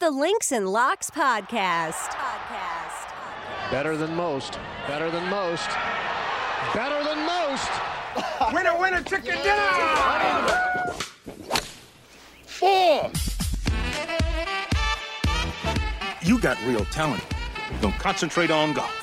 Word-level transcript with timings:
The 0.00 0.12
Links 0.12 0.52
and 0.52 0.68
Locks 0.68 1.10
Podcast. 1.10 1.90
Podcast. 1.92 3.10
Better 3.72 3.96
than 3.96 4.14
most. 4.14 4.56
Better 4.86 5.10
than 5.10 5.28
most. 5.28 5.68
Better 6.72 7.02
than 7.02 7.26
most. 7.26 7.68
Winner, 8.54 8.78
winner, 8.78 9.02
chicken 9.02 9.34
dinner! 9.42 10.94
Four! 12.44 13.10
You 16.22 16.38
got 16.38 16.64
real 16.64 16.84
talent. 16.92 17.24
Don't 17.80 17.98
concentrate 17.98 18.52
on 18.52 18.74
golf. 18.74 18.94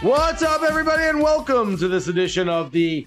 What's 0.00 0.42
up, 0.42 0.62
everybody, 0.62 1.02
and 1.02 1.20
welcome 1.20 1.76
to 1.76 1.88
this 1.88 2.06
edition 2.06 2.48
of 2.48 2.70
the 2.70 3.04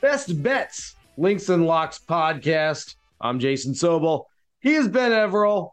Best 0.00 0.42
Bets 0.42 0.96
Links 1.16 1.48
and 1.50 1.64
Locks 1.64 2.00
podcast. 2.00 2.96
I'm 3.24 3.38
Jason 3.38 3.72
Sobel. 3.72 4.24
He 4.60 4.74
is 4.74 4.86
Ben 4.86 5.10
Everill. 5.10 5.70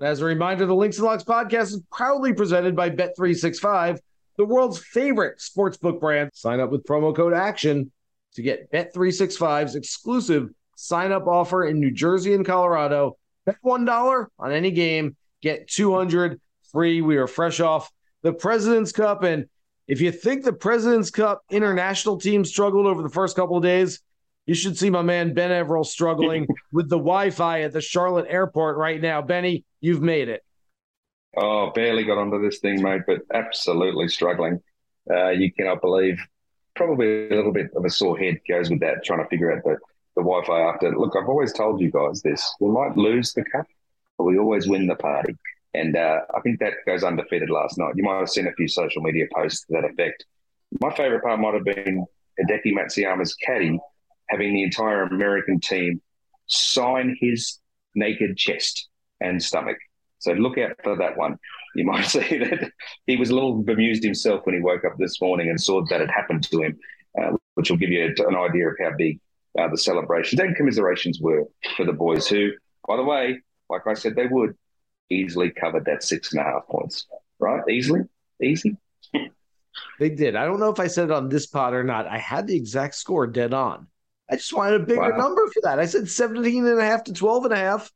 As 0.00 0.20
a 0.20 0.24
reminder, 0.24 0.66
the 0.66 0.74
Links 0.74 0.98
and 0.98 1.06
Locks 1.06 1.24
podcast 1.24 1.72
is 1.72 1.82
proudly 1.90 2.32
presented 2.32 2.76
by 2.76 2.90
Bet365, 2.90 3.98
the 4.36 4.44
world's 4.44 4.78
favorite 4.78 5.40
sportsbook 5.40 5.98
brand. 5.98 6.30
Sign 6.32 6.60
up 6.60 6.70
with 6.70 6.84
promo 6.84 7.14
code 7.14 7.32
ACTION 7.32 7.90
to 8.34 8.42
get 8.42 8.70
Bet365's 8.70 9.74
exclusive 9.74 10.50
sign 10.76 11.10
up 11.10 11.26
offer 11.26 11.64
in 11.64 11.80
New 11.80 11.90
Jersey 11.90 12.34
and 12.34 12.46
Colorado. 12.46 13.18
Bet 13.46 13.56
$1 13.64 14.26
on 14.38 14.52
any 14.52 14.70
game, 14.70 15.16
get 15.42 15.68
200 15.68 16.40
free. 16.70 17.02
We 17.02 17.16
are 17.16 17.26
fresh 17.26 17.58
off 17.58 17.90
the 18.22 18.32
President's 18.32 18.92
Cup 18.92 19.24
and 19.24 19.46
if 19.88 20.00
you 20.00 20.12
think 20.12 20.44
the 20.44 20.52
President's 20.52 21.10
Cup 21.10 21.42
international 21.50 22.18
team 22.18 22.44
struggled 22.44 22.86
over 22.86 23.02
the 23.02 23.08
first 23.08 23.34
couple 23.34 23.56
of 23.56 23.62
days, 23.64 24.00
you 24.46 24.54
should 24.54 24.78
see 24.78 24.90
my 24.90 25.02
man 25.02 25.34
Ben 25.34 25.50
Everill 25.50 25.84
struggling 25.84 26.46
with 26.72 26.88
the 26.88 26.98
Wi-Fi 26.98 27.62
at 27.62 27.72
the 27.72 27.80
Charlotte 27.80 28.26
airport 28.28 28.76
right 28.76 29.00
now. 29.00 29.20
Benny, 29.20 29.64
you've 29.80 30.02
made 30.02 30.28
it. 30.28 30.42
Oh, 31.36 31.70
barely 31.74 32.04
got 32.04 32.16
onto 32.16 32.40
this 32.40 32.60
thing, 32.60 32.82
mate, 32.82 33.02
but 33.06 33.20
absolutely 33.34 34.08
struggling. 34.08 34.62
Uh, 35.10 35.30
you 35.30 35.52
cannot 35.52 35.82
believe. 35.82 36.18
Probably 36.74 37.28
a 37.28 37.34
little 37.34 37.52
bit 37.52 37.70
of 37.74 37.84
a 37.84 37.90
sore 37.90 38.18
head 38.18 38.38
goes 38.48 38.70
with 38.70 38.80
that, 38.80 39.04
trying 39.04 39.22
to 39.22 39.28
figure 39.28 39.52
out 39.52 39.62
the, 39.64 39.76
the 40.14 40.22
Wi 40.22 40.44
Fi 40.46 40.60
after. 40.60 40.96
Look, 40.96 41.14
I've 41.16 41.28
always 41.28 41.52
told 41.52 41.80
you 41.80 41.90
guys 41.90 42.22
this. 42.22 42.54
We 42.60 42.70
might 42.70 42.96
lose 42.96 43.32
the 43.32 43.44
cup, 43.44 43.66
but 44.16 44.24
we 44.24 44.38
always 44.38 44.68
win 44.68 44.86
the 44.86 44.94
party. 44.94 45.34
And 45.74 45.96
uh, 45.96 46.20
I 46.34 46.40
think 46.40 46.60
that 46.60 46.72
goes 46.86 47.04
undefeated 47.04 47.50
last 47.50 47.76
night. 47.76 47.94
You 47.96 48.04
might 48.04 48.18
have 48.18 48.30
seen 48.30 48.46
a 48.46 48.52
few 48.52 48.68
social 48.68 49.02
media 49.02 49.26
posts 49.34 49.66
to 49.66 49.72
that 49.72 49.84
effect. 49.84 50.24
My 50.80 50.94
favourite 50.94 51.22
part 51.22 51.40
might 51.40 51.54
have 51.54 51.64
been 51.64 52.06
Hideki 52.40 52.72
Matsuyama's 52.72 53.34
caddy 53.34 53.78
having 54.28 54.54
the 54.54 54.62
entire 54.62 55.02
American 55.02 55.60
team 55.60 56.00
sign 56.46 57.16
his 57.20 57.58
naked 57.94 58.36
chest 58.36 58.88
and 59.20 59.42
stomach. 59.42 59.78
So 60.18 60.32
look 60.32 60.58
out 60.58 60.76
for 60.82 60.96
that 60.96 61.16
one. 61.16 61.36
You 61.74 61.84
might 61.84 62.02
see 62.06 62.38
that 62.38 62.70
he 63.06 63.16
was 63.16 63.30
a 63.30 63.34
little 63.34 63.62
bemused 63.62 64.04
himself 64.04 64.44
when 64.44 64.54
he 64.54 64.60
woke 64.60 64.84
up 64.84 64.96
this 64.98 65.20
morning 65.20 65.48
and 65.48 65.60
saw 65.60 65.84
that 65.90 66.00
it 66.00 66.10
happened 66.10 66.44
to 66.50 66.62
him, 66.62 66.78
uh, 67.20 67.32
which 67.54 67.70
will 67.70 67.76
give 67.76 67.90
you 67.90 68.04
an 68.04 68.36
idea 68.36 68.68
of 68.68 68.74
how 68.80 68.90
big 68.96 69.20
uh, 69.58 69.68
the 69.68 69.78
celebrations 69.78 70.40
and 70.40 70.56
commiserations 70.56 71.20
were 71.20 71.44
for 71.76 71.86
the 71.86 71.92
boys 71.92 72.26
who, 72.26 72.50
by 72.86 72.96
the 72.96 73.04
way, 73.04 73.40
like 73.70 73.86
I 73.86 73.94
said, 73.94 74.14
they 74.14 74.26
would 74.26 74.54
easily 75.10 75.50
covered 75.50 75.84
that 75.86 76.02
six 76.02 76.32
and 76.32 76.40
a 76.40 76.44
half 76.44 76.66
points, 76.68 77.06
right? 77.38 77.62
Easily, 77.68 78.02
easy. 78.42 78.76
They 79.98 80.08
did. 80.08 80.36
I 80.36 80.46
don't 80.46 80.58
know 80.58 80.70
if 80.70 80.80
I 80.80 80.86
said 80.86 81.06
it 81.06 81.10
on 81.10 81.28
this 81.28 81.46
pod 81.46 81.74
or 81.74 81.84
not. 81.84 82.06
I 82.06 82.16
had 82.16 82.46
the 82.46 82.56
exact 82.56 82.94
score 82.94 83.26
dead 83.26 83.52
on. 83.52 83.88
I 84.30 84.36
just 84.36 84.52
wanted 84.52 84.80
a 84.80 84.84
bigger 84.84 85.00
Wow. 85.00 85.16
number 85.16 85.46
for 85.48 85.60
that. 85.62 85.78
I 85.78 85.86
said 85.86 86.08
17 86.08 86.66
and 86.66 86.80
a 86.80 86.84
half 86.84 87.04
to 87.04 87.12
12 87.12 87.44
and 87.44 87.54
a 87.54 87.56
half, 87.56 87.90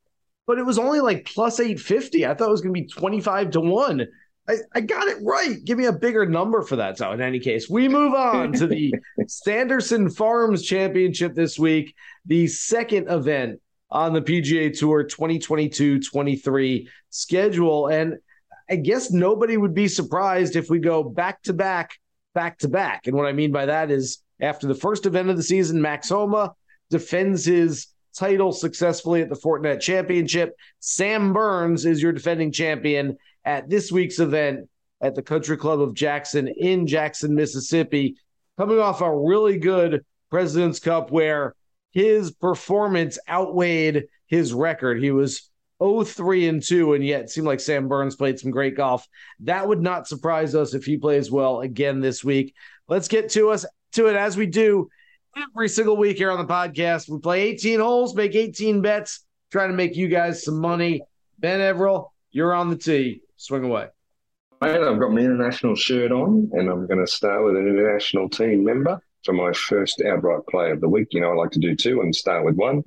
but 0.46 0.58
it 0.58 0.64
was 0.64 0.78
only 0.78 1.00
like 1.00 1.24
plus 1.24 1.58
850. 1.60 2.26
I 2.26 2.34
thought 2.34 2.48
it 2.48 2.52
was 2.52 2.60
going 2.60 2.74
to 2.74 2.80
be 2.80 2.86
25 2.86 3.50
to 3.52 3.60
1. 3.60 4.06
I, 4.48 4.54
I 4.74 4.80
got 4.80 5.06
it 5.08 5.18
right. 5.22 5.56
Give 5.64 5.78
me 5.78 5.84
a 5.86 5.92
bigger 5.92 6.26
number 6.26 6.62
for 6.62 6.76
that. 6.76 6.98
So, 6.98 7.10
in 7.12 7.20
any 7.20 7.38
case, 7.40 7.68
we 7.68 7.88
move 7.88 8.14
on 8.14 8.52
to 8.54 8.66
the 8.66 8.94
Sanderson 9.26 10.08
Farms 10.10 10.62
Championship 10.62 11.34
this 11.34 11.58
week, 11.58 11.94
the 12.26 12.46
second 12.46 13.08
event 13.10 13.60
on 13.90 14.12
the 14.12 14.22
PGA 14.22 14.76
Tour 14.76 15.02
2022 15.04 16.00
23 16.00 16.88
schedule. 17.10 17.88
And 17.88 18.18
I 18.68 18.76
guess 18.76 19.10
nobody 19.10 19.56
would 19.56 19.74
be 19.74 19.88
surprised 19.88 20.54
if 20.56 20.70
we 20.70 20.78
go 20.78 21.02
back 21.02 21.42
to 21.42 21.52
back, 21.52 21.90
back 22.34 22.58
to 22.58 22.68
back. 22.68 23.06
And 23.08 23.16
what 23.16 23.26
I 23.26 23.32
mean 23.32 23.50
by 23.52 23.66
that 23.66 23.90
is 23.90 24.22
after 24.40 24.66
the 24.66 24.74
first 24.74 25.06
event 25.06 25.30
of 25.30 25.36
the 25.36 25.42
season, 25.42 25.80
Max 25.80 26.08
Homa 26.08 26.54
defends 26.90 27.44
his 27.44 27.88
title 28.16 28.52
successfully 28.52 29.22
at 29.22 29.28
the 29.28 29.36
Fortinet 29.36 29.80
Championship. 29.80 30.54
Sam 30.80 31.32
Burns 31.32 31.86
is 31.86 32.02
your 32.02 32.12
defending 32.12 32.52
champion 32.52 33.16
at 33.44 33.68
this 33.68 33.92
week's 33.92 34.18
event 34.18 34.68
at 35.00 35.14
the 35.14 35.22
Country 35.22 35.56
Club 35.56 35.80
of 35.80 35.94
Jackson 35.94 36.48
in 36.48 36.86
Jackson, 36.86 37.34
Mississippi, 37.34 38.16
coming 38.58 38.78
off 38.78 39.00
a 39.00 39.16
really 39.16 39.58
good 39.58 40.04
President's 40.30 40.78
Cup 40.78 41.10
where 41.10 41.54
his 41.92 42.30
performance 42.30 43.18
outweighed 43.28 44.04
his 44.26 44.52
record. 44.52 45.02
He 45.02 45.10
was 45.10 45.50
0-3 45.80 46.48
and 46.48 46.62
2, 46.62 46.94
and 46.94 47.04
yet 47.04 47.22
it 47.22 47.30
seemed 47.30 47.46
like 47.46 47.60
Sam 47.60 47.88
Burns 47.88 48.16
played 48.16 48.38
some 48.38 48.50
great 48.50 48.76
golf. 48.76 49.06
That 49.40 49.66
would 49.66 49.80
not 49.80 50.06
surprise 50.06 50.54
us 50.54 50.74
if 50.74 50.84
he 50.84 50.98
plays 50.98 51.30
well 51.30 51.60
again 51.60 52.00
this 52.00 52.22
week. 52.22 52.54
Let's 52.86 53.08
get 53.08 53.30
to 53.30 53.50
us 53.50 53.64
to 53.92 54.06
it 54.06 54.16
as 54.16 54.36
we 54.36 54.46
do 54.46 54.88
every 55.36 55.68
single 55.68 55.96
week 55.96 56.16
here 56.16 56.30
on 56.30 56.38
the 56.38 56.52
podcast. 56.52 57.08
We 57.08 57.18
play 57.18 57.42
18 57.42 57.80
holes, 57.80 58.14
make 58.14 58.34
18 58.34 58.82
bets, 58.82 59.24
trying 59.50 59.70
to 59.70 59.76
make 59.76 59.96
you 59.96 60.08
guys 60.08 60.44
some 60.44 60.60
money. 60.60 61.02
Ben 61.38 61.60
Everill, 61.60 62.10
you're 62.30 62.54
on 62.54 62.70
the 62.70 62.76
tee. 62.76 63.22
Swing 63.36 63.64
away. 63.64 63.88
I've 64.60 65.00
got 65.00 65.12
my 65.12 65.20
international 65.20 65.74
shirt 65.74 66.12
on, 66.12 66.50
and 66.52 66.68
I'm 66.68 66.86
going 66.86 67.00
to 67.00 67.10
start 67.10 67.44
with 67.44 67.56
an 67.56 67.66
international 67.66 68.28
team 68.28 68.62
member 68.62 69.00
for 69.24 69.32
my 69.32 69.52
first 69.52 70.02
outright 70.02 70.46
play 70.50 70.70
of 70.70 70.82
the 70.82 70.88
week. 70.88 71.08
You 71.12 71.22
know, 71.22 71.30
I 71.30 71.34
like 71.34 71.50
to 71.52 71.58
do 71.58 71.74
two 71.74 72.02
and 72.02 72.14
start 72.14 72.44
with 72.44 72.56
one. 72.56 72.82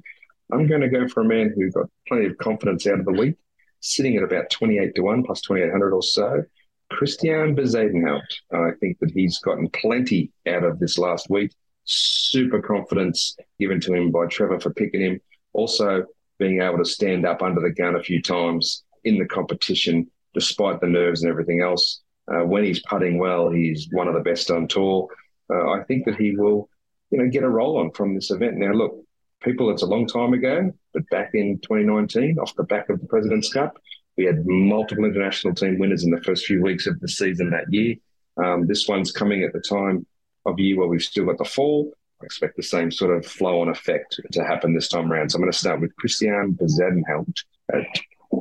I'm 0.52 0.68
going 0.68 0.81
to 0.81 0.90
go 0.90 1.08
for 1.08 1.22
a 1.22 1.25
man 1.25 1.52
who 1.56 1.72
got 1.72 1.90
plenty 2.08 2.28
of 2.28 2.38
confidence 2.38 2.86
out 2.86 3.00
of 3.00 3.06
the 3.06 3.12
week, 3.12 3.36
sitting 3.80 4.16
at 4.18 4.24
about 4.24 4.52
28 4.52 4.94
to 4.94 5.02
1 5.02 5.24
plus 5.24 5.42
2800 5.42 5.94
or 5.94 6.03
so. 6.03 6.44
Christian 6.89 7.55
Bezuidenhout. 7.55 8.21
I 8.51 8.71
think 8.79 8.99
that 8.99 9.11
he's 9.11 9.39
gotten 9.39 9.69
plenty 9.69 10.31
out 10.47 10.63
of 10.63 10.79
this 10.79 10.97
last 10.97 11.29
week. 11.29 11.51
Super 11.85 12.61
confidence 12.61 13.35
given 13.59 13.79
to 13.81 13.94
him 13.94 14.11
by 14.11 14.27
Trevor 14.27 14.59
for 14.59 14.73
picking 14.73 15.01
him. 15.01 15.19
Also, 15.53 16.05
being 16.39 16.61
able 16.61 16.77
to 16.77 16.85
stand 16.85 17.25
up 17.25 17.41
under 17.41 17.61
the 17.61 17.71
gun 17.71 17.95
a 17.95 18.03
few 18.03 18.21
times 18.21 18.83
in 19.03 19.17
the 19.17 19.25
competition, 19.25 20.09
despite 20.33 20.81
the 20.81 20.88
nerves 20.88 21.23
and 21.23 21.31
everything 21.31 21.61
else. 21.61 22.01
Uh, 22.27 22.45
when 22.45 22.63
he's 22.63 22.81
putting 22.88 23.17
well, 23.17 23.50
he's 23.50 23.88
one 23.91 24.07
of 24.07 24.13
the 24.13 24.19
best 24.21 24.50
on 24.50 24.67
tour. 24.67 25.07
Uh, 25.53 25.71
I 25.71 25.83
think 25.83 26.05
that 26.05 26.15
he 26.15 26.35
will, 26.35 26.69
you 27.11 27.17
know, 27.17 27.29
get 27.29 27.44
a 27.44 27.50
roll 27.50 27.77
on 27.77 27.91
from 27.91 28.15
this 28.15 28.31
event. 28.31 28.57
Now, 28.57 28.71
look, 28.71 28.95
people, 29.41 29.69
it's 29.69 29.83
a 29.83 29.88
long 29.88 30.07
time 30.07 30.33
ago, 30.33 30.71
but 30.94 31.07
back 31.09 31.31
in 31.33 31.59
2019, 31.59 32.39
off 32.39 32.56
the 32.56 32.63
back 32.63 32.89
of 32.89 33.01
the 33.01 33.07
President's 33.07 33.51
Cup, 33.51 33.77
we 34.18 34.25
had 34.25 34.45
multiple 34.45 35.06
international 35.06 35.56
team 35.56 35.80
winners 35.80 36.04
in 36.04 36.12
the 36.12 36.21
first 36.21 36.45
few 36.45 36.62
weeks 36.62 36.88
of 36.88 37.00
the 37.00 37.07
season 37.07 37.50
that 37.50 37.71
year. 37.71 37.95
Um, 38.38 38.68
this 38.68 38.88
one's 38.88 39.12
coming 39.12 39.44
at 39.44 39.54
the 39.54 39.62
time 39.62 40.06
of 40.45 40.60
year 40.60 40.77
where 40.77 40.88
we've 40.88 41.01
still 41.01 41.25
got 41.25 41.38
the 41.38 41.45
fall. 41.45 41.92
I 42.21 42.25
expect 42.25 42.56
the 42.56 42.63
same 42.63 42.92
sort 42.92 43.15
of 43.15 43.25
flow 43.25 43.62
on 43.62 43.69
effect 43.69 44.19
to 44.31 44.44
happen 44.44 44.74
this 44.74 44.88
time 44.88 45.12
around. 45.12 45.30
So 45.30 45.38
I'm 45.38 45.42
going 45.42 45.51
to 45.51 45.57
start 45.57 45.81
with 45.81 45.95
Christian 45.95 46.54
Bezuidenhout 46.54 47.33
at 47.74 47.86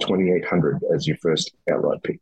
2,800 0.00 0.80
as 0.94 1.06
your 1.06 1.16
first 1.18 1.52
outright 1.70 2.02
pick. 2.02 2.20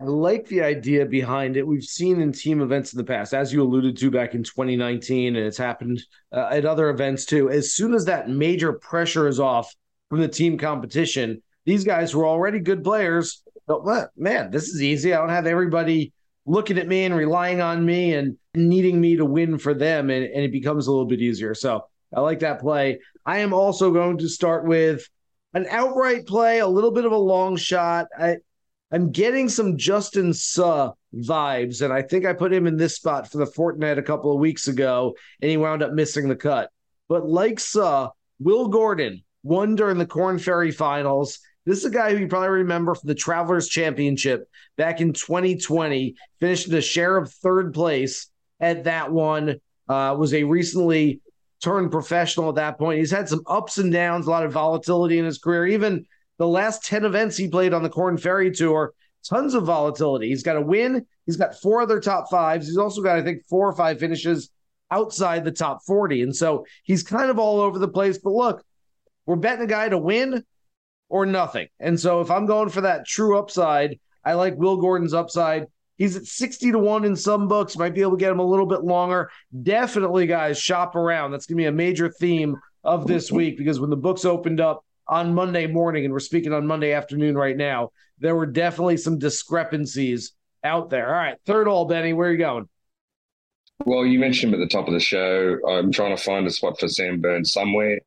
I 0.00 0.04
like 0.04 0.48
the 0.48 0.62
idea 0.62 1.06
behind 1.06 1.56
it. 1.56 1.66
We've 1.66 1.84
seen 1.84 2.20
in 2.20 2.32
team 2.32 2.60
events 2.60 2.92
in 2.92 2.98
the 2.98 3.04
past, 3.04 3.34
as 3.34 3.52
you 3.52 3.62
alluded 3.62 3.96
to 3.98 4.10
back 4.10 4.34
in 4.34 4.42
2019, 4.42 5.36
and 5.36 5.46
it's 5.46 5.56
happened 5.56 6.02
uh, 6.32 6.48
at 6.50 6.64
other 6.64 6.90
events 6.90 7.24
too. 7.24 7.50
As 7.50 7.72
soon 7.72 7.94
as 7.94 8.06
that 8.06 8.28
major 8.28 8.72
pressure 8.72 9.28
is 9.28 9.38
off 9.38 9.72
from 10.08 10.20
the 10.20 10.26
team 10.26 10.58
competition, 10.58 11.40
these 11.64 11.84
guys 11.84 12.14
were 12.14 12.26
already 12.26 12.58
good 12.58 12.82
players. 12.84 13.42
But 13.66 14.10
man, 14.16 14.50
this 14.50 14.68
is 14.68 14.82
easy. 14.82 15.14
I 15.14 15.18
don't 15.18 15.28
have 15.28 15.46
everybody 15.46 16.12
looking 16.44 16.78
at 16.78 16.88
me 16.88 17.04
and 17.04 17.14
relying 17.14 17.60
on 17.60 17.84
me 17.86 18.14
and 18.14 18.36
needing 18.54 19.00
me 19.00 19.16
to 19.16 19.24
win 19.24 19.58
for 19.58 19.74
them, 19.74 20.10
and, 20.10 20.24
and 20.24 20.44
it 20.44 20.52
becomes 20.52 20.86
a 20.86 20.90
little 20.90 21.06
bit 21.06 21.20
easier. 21.20 21.54
So 21.54 21.86
I 22.14 22.20
like 22.20 22.40
that 22.40 22.60
play. 22.60 22.98
I 23.24 23.38
am 23.38 23.52
also 23.52 23.92
going 23.92 24.18
to 24.18 24.28
start 24.28 24.66
with 24.66 25.08
an 25.54 25.66
outright 25.70 26.26
play, 26.26 26.58
a 26.58 26.66
little 26.66 26.90
bit 26.90 27.04
of 27.04 27.12
a 27.12 27.16
long 27.16 27.56
shot. 27.56 28.06
I, 28.18 28.38
I'm 28.90 29.12
getting 29.12 29.48
some 29.48 29.78
Justin 29.78 30.34
Suh 30.34 30.92
vibes, 31.14 31.82
and 31.82 31.92
I 31.92 32.02
think 32.02 32.26
I 32.26 32.32
put 32.32 32.52
him 32.52 32.66
in 32.66 32.76
this 32.76 32.96
spot 32.96 33.30
for 33.30 33.38
the 33.38 33.46
Fortinet 33.46 33.98
a 33.98 34.02
couple 34.02 34.32
of 34.32 34.40
weeks 34.40 34.68
ago, 34.68 35.14
and 35.40 35.50
he 35.50 35.56
wound 35.56 35.82
up 35.82 35.92
missing 35.92 36.28
the 36.28 36.36
cut. 36.36 36.70
But 37.08 37.28
like 37.28 37.60
Suh, 37.60 38.10
Will 38.40 38.68
Gordon 38.68 39.22
won 39.42 39.76
during 39.76 39.98
the 39.98 40.06
Corn 40.06 40.38
Ferry 40.38 40.72
Finals. 40.72 41.38
This 41.64 41.78
is 41.78 41.84
a 41.84 41.90
guy 41.90 42.12
who 42.12 42.18
you 42.18 42.26
probably 42.26 42.48
remember 42.48 42.94
from 42.94 43.06
the 43.06 43.14
Travelers 43.14 43.68
Championship 43.68 44.48
back 44.76 45.00
in 45.00 45.12
2020. 45.12 46.16
Finished 46.40 46.68
in 46.68 46.74
a 46.74 46.80
share 46.80 47.16
of 47.16 47.32
third 47.32 47.72
place 47.72 48.28
at 48.60 48.84
that 48.84 49.12
one. 49.12 49.60
Uh, 49.88 50.16
was 50.18 50.34
a 50.34 50.42
recently 50.42 51.20
turned 51.62 51.90
professional 51.90 52.48
at 52.48 52.56
that 52.56 52.78
point. 52.78 52.98
He's 52.98 53.10
had 53.10 53.28
some 53.28 53.42
ups 53.46 53.78
and 53.78 53.92
downs, 53.92 54.26
a 54.26 54.30
lot 54.30 54.44
of 54.44 54.52
volatility 54.52 55.18
in 55.18 55.24
his 55.24 55.38
career. 55.38 55.66
Even 55.66 56.04
the 56.38 56.46
last 56.46 56.84
10 56.84 57.04
events 57.04 57.36
he 57.36 57.48
played 57.48 57.72
on 57.72 57.82
the 57.82 57.88
Corn 57.88 58.16
Ferry 58.16 58.50
Tour, 58.50 58.92
tons 59.24 59.54
of 59.54 59.64
volatility. 59.64 60.28
He's 60.28 60.42
got 60.42 60.56
a 60.56 60.60
win. 60.60 61.06
He's 61.26 61.36
got 61.36 61.60
four 61.60 61.80
other 61.82 62.00
top 62.00 62.28
fives. 62.30 62.66
He's 62.66 62.78
also 62.78 63.02
got, 63.02 63.18
I 63.18 63.22
think, 63.22 63.42
four 63.48 63.68
or 63.68 63.76
five 63.76 64.00
finishes 64.00 64.50
outside 64.90 65.44
the 65.44 65.52
top 65.52 65.82
40. 65.86 66.22
And 66.22 66.34
so 66.34 66.66
he's 66.82 67.02
kind 67.04 67.30
of 67.30 67.38
all 67.38 67.60
over 67.60 67.78
the 67.78 67.88
place. 67.88 68.18
But 68.18 68.32
look, 68.32 68.64
we're 69.26 69.36
betting 69.36 69.64
a 69.64 69.68
guy 69.68 69.88
to 69.88 69.98
win 69.98 70.44
or 71.12 71.26
nothing. 71.26 71.68
And 71.78 72.00
so 72.00 72.22
if 72.22 72.30
I'm 72.30 72.46
going 72.46 72.70
for 72.70 72.80
that 72.80 73.06
true 73.06 73.38
upside, 73.38 74.00
I 74.24 74.32
like 74.32 74.56
Will 74.56 74.78
Gordon's 74.78 75.12
upside. 75.12 75.66
He's 75.98 76.16
at 76.16 76.24
60 76.24 76.72
to 76.72 76.78
1 76.78 77.04
in 77.04 77.14
some 77.14 77.48
books. 77.48 77.76
Might 77.76 77.94
be 77.94 78.00
able 78.00 78.12
to 78.12 78.16
get 78.16 78.32
him 78.32 78.38
a 78.38 78.46
little 78.46 78.64
bit 78.64 78.82
longer. 78.82 79.30
Definitely, 79.62 80.26
guys, 80.26 80.58
shop 80.58 80.96
around. 80.96 81.30
That's 81.30 81.44
going 81.44 81.58
to 81.58 81.62
be 81.62 81.66
a 81.66 81.72
major 81.72 82.08
theme 82.08 82.56
of 82.82 83.06
this 83.06 83.30
week 83.30 83.58
because 83.58 83.78
when 83.78 83.90
the 83.90 83.96
books 83.96 84.24
opened 84.24 84.58
up 84.58 84.86
on 85.06 85.34
Monday 85.34 85.66
morning, 85.66 86.06
and 86.06 86.14
we're 86.14 86.18
speaking 86.18 86.54
on 86.54 86.66
Monday 86.66 86.92
afternoon 86.92 87.36
right 87.36 87.58
now, 87.58 87.90
there 88.18 88.34
were 88.34 88.46
definitely 88.46 88.96
some 88.96 89.18
discrepancies 89.18 90.32
out 90.64 90.88
there. 90.88 91.08
All 91.08 91.12
right, 91.12 91.36
third 91.44 91.68
all, 91.68 91.84
Benny, 91.84 92.14
where 92.14 92.30
are 92.30 92.32
you 92.32 92.38
going? 92.38 92.68
Well, 93.84 94.06
you 94.06 94.18
mentioned 94.18 94.54
at 94.54 94.60
the 94.60 94.66
top 94.66 94.88
of 94.88 94.94
the 94.94 95.00
show. 95.00 95.58
I'm 95.68 95.92
trying 95.92 96.16
to 96.16 96.22
find 96.22 96.46
a 96.46 96.50
spot 96.50 96.80
for 96.80 96.88
Sam 96.88 97.20
Burns 97.20 97.52
somewhere. 97.52 98.00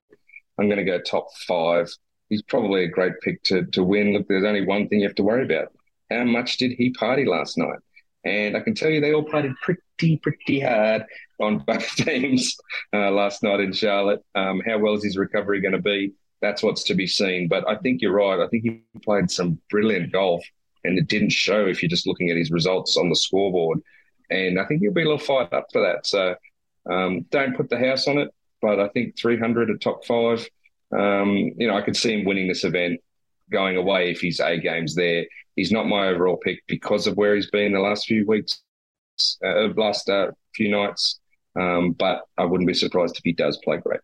I'm 0.57 0.67
going 0.67 0.83
to 0.83 0.83
go 0.83 0.99
top 0.99 1.27
five. 1.47 1.87
He's 2.29 2.41
probably 2.41 2.83
a 2.83 2.89
great 2.89 3.13
pick 3.21 3.43
to 3.43 3.65
to 3.67 3.83
win. 3.83 4.13
Look, 4.13 4.27
there's 4.27 4.43
only 4.43 4.65
one 4.65 4.87
thing 4.87 4.99
you 4.99 5.07
have 5.07 5.15
to 5.15 5.23
worry 5.23 5.45
about. 5.45 5.71
How 6.09 6.23
much 6.23 6.57
did 6.57 6.71
he 6.71 6.91
party 6.91 7.25
last 7.25 7.57
night? 7.57 7.79
And 8.25 8.57
I 8.57 8.59
can 8.59 8.73
tell 8.73 8.89
you 8.89 8.99
they 8.99 9.13
all 9.13 9.23
partied 9.23 9.55
pretty, 9.61 10.17
pretty 10.17 10.59
hard 10.59 11.05
on 11.39 11.59
both 11.67 11.87
teams 11.95 12.57
uh, 12.93 13.11
last 13.11 13.43
night 13.43 13.59
in 13.59 13.71
Charlotte. 13.71 14.23
Um, 14.33 14.61
how 14.65 14.79
well 14.79 14.95
is 14.95 15.03
his 15.03 15.17
recovery 15.17 15.61
going 15.61 15.73
to 15.73 15.81
be? 15.81 16.13
That's 16.41 16.63
what's 16.63 16.83
to 16.85 16.95
be 16.95 17.07
seen. 17.07 17.47
But 17.47 17.67
I 17.69 17.75
think 17.77 18.01
you're 18.01 18.13
right. 18.13 18.39
I 18.39 18.47
think 18.47 18.63
he 18.63 18.81
played 19.03 19.29
some 19.29 19.59
brilliant 19.69 20.11
golf, 20.11 20.43
and 20.83 20.97
it 20.97 21.07
didn't 21.07 21.31
show 21.31 21.67
if 21.67 21.81
you're 21.81 21.89
just 21.89 22.07
looking 22.07 22.29
at 22.29 22.37
his 22.37 22.51
results 22.51 22.97
on 22.97 23.09
the 23.09 23.15
scoreboard. 23.15 23.79
And 24.31 24.59
I 24.59 24.65
think 24.65 24.81
he'll 24.81 24.91
be 24.91 25.01
a 25.01 25.05
little 25.05 25.19
fired 25.19 25.53
up 25.53 25.67
for 25.71 25.81
that. 25.81 26.07
So 26.07 26.35
um, 26.91 27.21
don't 27.29 27.55
put 27.55 27.69
the 27.69 27.77
house 27.77 28.07
on 28.07 28.17
it, 28.17 28.29
but 28.61 28.79
I 28.79 28.87
think 28.89 29.17
300 29.17 29.69
at 29.69 29.81
top 29.81 30.03
five. 30.05 30.47
Um, 30.97 31.51
you 31.57 31.67
know, 31.67 31.75
I 31.75 31.81
could 31.81 31.95
see 31.95 32.17
him 32.17 32.25
winning 32.25 32.47
this 32.47 32.63
event 32.63 32.99
going 33.51 33.77
away 33.77 34.11
if 34.11 34.21
his 34.21 34.39
A 34.39 34.57
game's 34.57 34.95
there. 34.95 35.25
He's 35.55 35.71
not 35.71 35.87
my 35.87 36.07
overall 36.07 36.37
pick 36.37 36.61
because 36.67 37.07
of 37.07 37.15
where 37.17 37.35
he's 37.35 37.49
been 37.49 37.73
the 37.73 37.79
last 37.79 38.05
few 38.05 38.25
weeks, 38.25 38.61
uh, 39.45 39.69
last 39.75 40.09
uh, 40.09 40.31
few 40.55 40.69
nights. 40.69 41.19
Um, 41.57 41.91
but 41.91 42.23
I 42.37 42.45
wouldn't 42.45 42.67
be 42.67 42.73
surprised 42.73 43.17
if 43.17 43.23
he 43.23 43.31
does 43.31 43.57
play 43.63 43.77
great. 43.77 44.01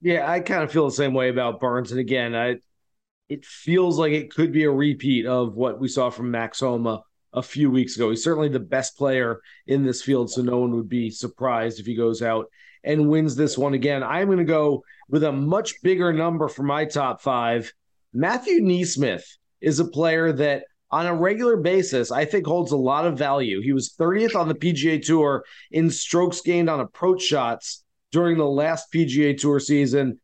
Yeah, 0.00 0.30
I 0.30 0.40
kind 0.40 0.62
of 0.62 0.72
feel 0.72 0.86
the 0.86 0.92
same 0.92 1.12
way 1.12 1.28
about 1.28 1.60
Burns. 1.60 1.90
And 1.90 2.00
again, 2.00 2.34
I 2.34 2.56
it 3.28 3.44
feels 3.44 3.98
like 3.98 4.12
it 4.12 4.32
could 4.32 4.52
be 4.52 4.64
a 4.64 4.70
repeat 4.70 5.26
of 5.26 5.54
what 5.54 5.78
we 5.78 5.88
saw 5.88 6.08
from 6.08 6.30
Max 6.30 6.60
Homa 6.60 7.02
a 7.34 7.42
few 7.42 7.70
weeks 7.70 7.96
ago. 7.96 8.08
He's 8.08 8.24
certainly 8.24 8.48
the 8.48 8.58
best 8.58 8.96
player 8.96 9.40
in 9.66 9.84
this 9.84 10.00
field, 10.00 10.30
so 10.30 10.40
no 10.40 10.58
one 10.58 10.74
would 10.76 10.88
be 10.88 11.10
surprised 11.10 11.78
if 11.78 11.84
he 11.84 11.94
goes 11.94 12.22
out 12.22 12.46
and 12.84 13.08
wins 13.08 13.36
this 13.36 13.58
one 13.58 13.74
again. 13.74 14.02
I'm 14.02 14.26
going 14.26 14.38
to 14.38 14.44
go 14.44 14.84
with 15.08 15.24
a 15.24 15.32
much 15.32 15.82
bigger 15.82 16.12
number 16.12 16.48
for 16.48 16.62
my 16.62 16.84
top 16.84 17.20
five. 17.20 17.72
Matthew 18.12 18.60
NeSmith 18.60 19.24
is 19.60 19.80
a 19.80 19.84
player 19.84 20.32
that 20.32 20.64
on 20.90 21.06
a 21.06 21.14
regular 21.14 21.56
basis, 21.56 22.10
I 22.10 22.24
think 22.24 22.46
holds 22.46 22.72
a 22.72 22.76
lot 22.76 23.06
of 23.06 23.18
value. 23.18 23.60
He 23.60 23.72
was 23.72 23.94
30th 23.98 24.34
on 24.34 24.48
the 24.48 24.54
PGA 24.54 25.04
Tour 25.04 25.44
in 25.70 25.90
strokes 25.90 26.40
gained 26.40 26.70
on 26.70 26.80
approach 26.80 27.22
shots 27.22 27.84
during 28.10 28.38
the 28.38 28.46
last 28.46 28.90
PGA 28.92 29.38
Tour 29.38 29.60
season, 29.60 30.18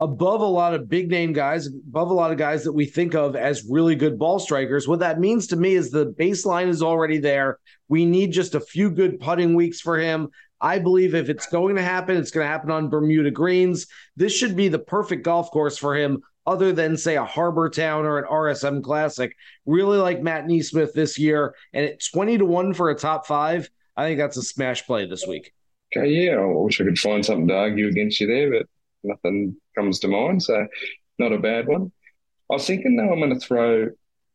above 0.00 0.40
a 0.40 0.46
lot 0.46 0.72
of 0.72 0.88
big 0.88 1.10
name 1.10 1.34
guys, 1.34 1.66
above 1.66 2.10
a 2.10 2.14
lot 2.14 2.30
of 2.30 2.38
guys 2.38 2.64
that 2.64 2.72
we 2.72 2.86
think 2.86 3.14
of 3.14 3.36
as 3.36 3.66
really 3.68 3.94
good 3.94 4.18
ball 4.18 4.38
strikers. 4.38 4.88
What 4.88 5.00
that 5.00 5.20
means 5.20 5.46
to 5.48 5.56
me 5.56 5.74
is 5.74 5.90
the 5.90 6.14
baseline 6.18 6.68
is 6.68 6.82
already 6.82 7.18
there. 7.18 7.58
We 7.88 8.06
need 8.06 8.32
just 8.32 8.54
a 8.54 8.60
few 8.60 8.90
good 8.90 9.20
putting 9.20 9.54
weeks 9.54 9.80
for 9.80 9.98
him. 9.98 10.28
I 10.60 10.78
believe 10.78 11.14
if 11.14 11.28
it's 11.28 11.46
going 11.46 11.76
to 11.76 11.82
happen, 11.82 12.16
it's 12.16 12.30
going 12.30 12.44
to 12.44 12.50
happen 12.50 12.70
on 12.70 12.88
Bermuda 12.88 13.30
greens. 13.30 13.86
This 14.16 14.36
should 14.36 14.56
be 14.56 14.68
the 14.68 14.78
perfect 14.78 15.24
golf 15.24 15.50
course 15.50 15.78
for 15.78 15.96
him 15.96 16.22
other 16.46 16.72
than 16.72 16.96
say 16.96 17.16
a 17.16 17.24
Harbour 17.24 17.68
Town 17.68 18.06
or 18.06 18.18
an 18.18 18.24
RSM 18.24 18.82
Classic. 18.82 19.36
Really 19.66 19.98
like 19.98 20.22
Matt 20.22 20.46
NeSmith 20.46 20.94
this 20.94 21.18
year, 21.18 21.54
and 21.72 21.84
at 21.84 22.02
twenty 22.12 22.38
to 22.38 22.44
one 22.44 22.72
for 22.72 22.90
a 22.90 22.94
top 22.94 23.26
five, 23.26 23.68
I 23.96 24.04
think 24.04 24.18
that's 24.18 24.36
a 24.36 24.42
smash 24.42 24.86
play 24.86 25.06
this 25.06 25.26
week. 25.26 25.52
Okay, 25.96 26.08
yeah, 26.08 26.36
I 26.36 26.44
wish 26.44 26.80
I 26.80 26.84
could 26.84 26.98
find 26.98 27.24
something 27.24 27.48
to 27.48 27.54
argue 27.54 27.88
against 27.88 28.20
you 28.20 28.26
there, 28.26 28.50
but 28.50 28.66
nothing 29.04 29.56
comes 29.76 30.00
to 30.00 30.08
mind, 30.08 30.42
so 30.42 30.66
not 31.18 31.32
a 31.32 31.38
bad 31.38 31.66
one. 31.66 31.92
I 32.50 32.54
was 32.54 32.66
thinking 32.66 32.96
though, 32.96 33.12
I'm 33.12 33.20
going 33.20 33.38
to 33.38 33.46
throw 33.46 33.88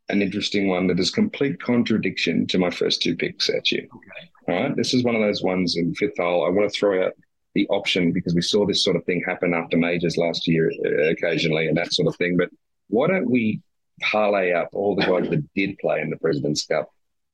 an 0.10 0.22
interesting 0.22 0.68
one 0.68 0.88
that 0.88 1.00
is 1.00 1.10
complete 1.10 1.62
contradiction 1.62 2.46
to 2.48 2.58
my 2.58 2.70
first 2.70 3.02
two 3.02 3.16
picks 3.16 3.50
at 3.50 3.72
you. 3.72 3.88
Okay. 3.96 4.30
All 4.50 4.64
right, 4.64 4.76
this 4.76 4.94
is 4.94 5.04
one 5.04 5.16
of 5.16 5.22
those 5.22 5.42
ones 5.42 5.78
in 5.78 5.94
fifth 5.96 6.18
hole. 6.18 6.46
I 6.46 6.50
want 6.50 6.72
to 6.72 6.78
throw 6.78 7.06
out 7.06 7.14
the 7.56 7.68
option 7.70 8.12
because 8.12 8.34
we 8.36 8.42
saw 8.42 8.66
this 8.66 8.84
sort 8.84 8.96
of 8.96 9.06
thing 9.06 9.24
happen 9.26 9.54
after 9.54 9.78
majors 9.78 10.18
last 10.18 10.48
year 10.48 10.72
uh, 10.86 11.12
occasionally 11.12 11.68
and 11.68 11.78
that 11.78 11.94
sort 11.94 12.08
of 12.08 12.16
thing. 12.18 12.36
But 12.36 12.50
why 12.90 13.08
don't 13.08 13.30
we 13.30 13.62
parlay 14.02 14.52
up 14.52 14.70
all 14.74 14.96
the 14.96 15.06
guys 15.06 15.30
that 15.30 15.54
did 15.54 15.78
play 15.80 16.02
in 16.02 16.10
the 16.10 16.18
President's 16.18 16.66
Cup 16.66 16.90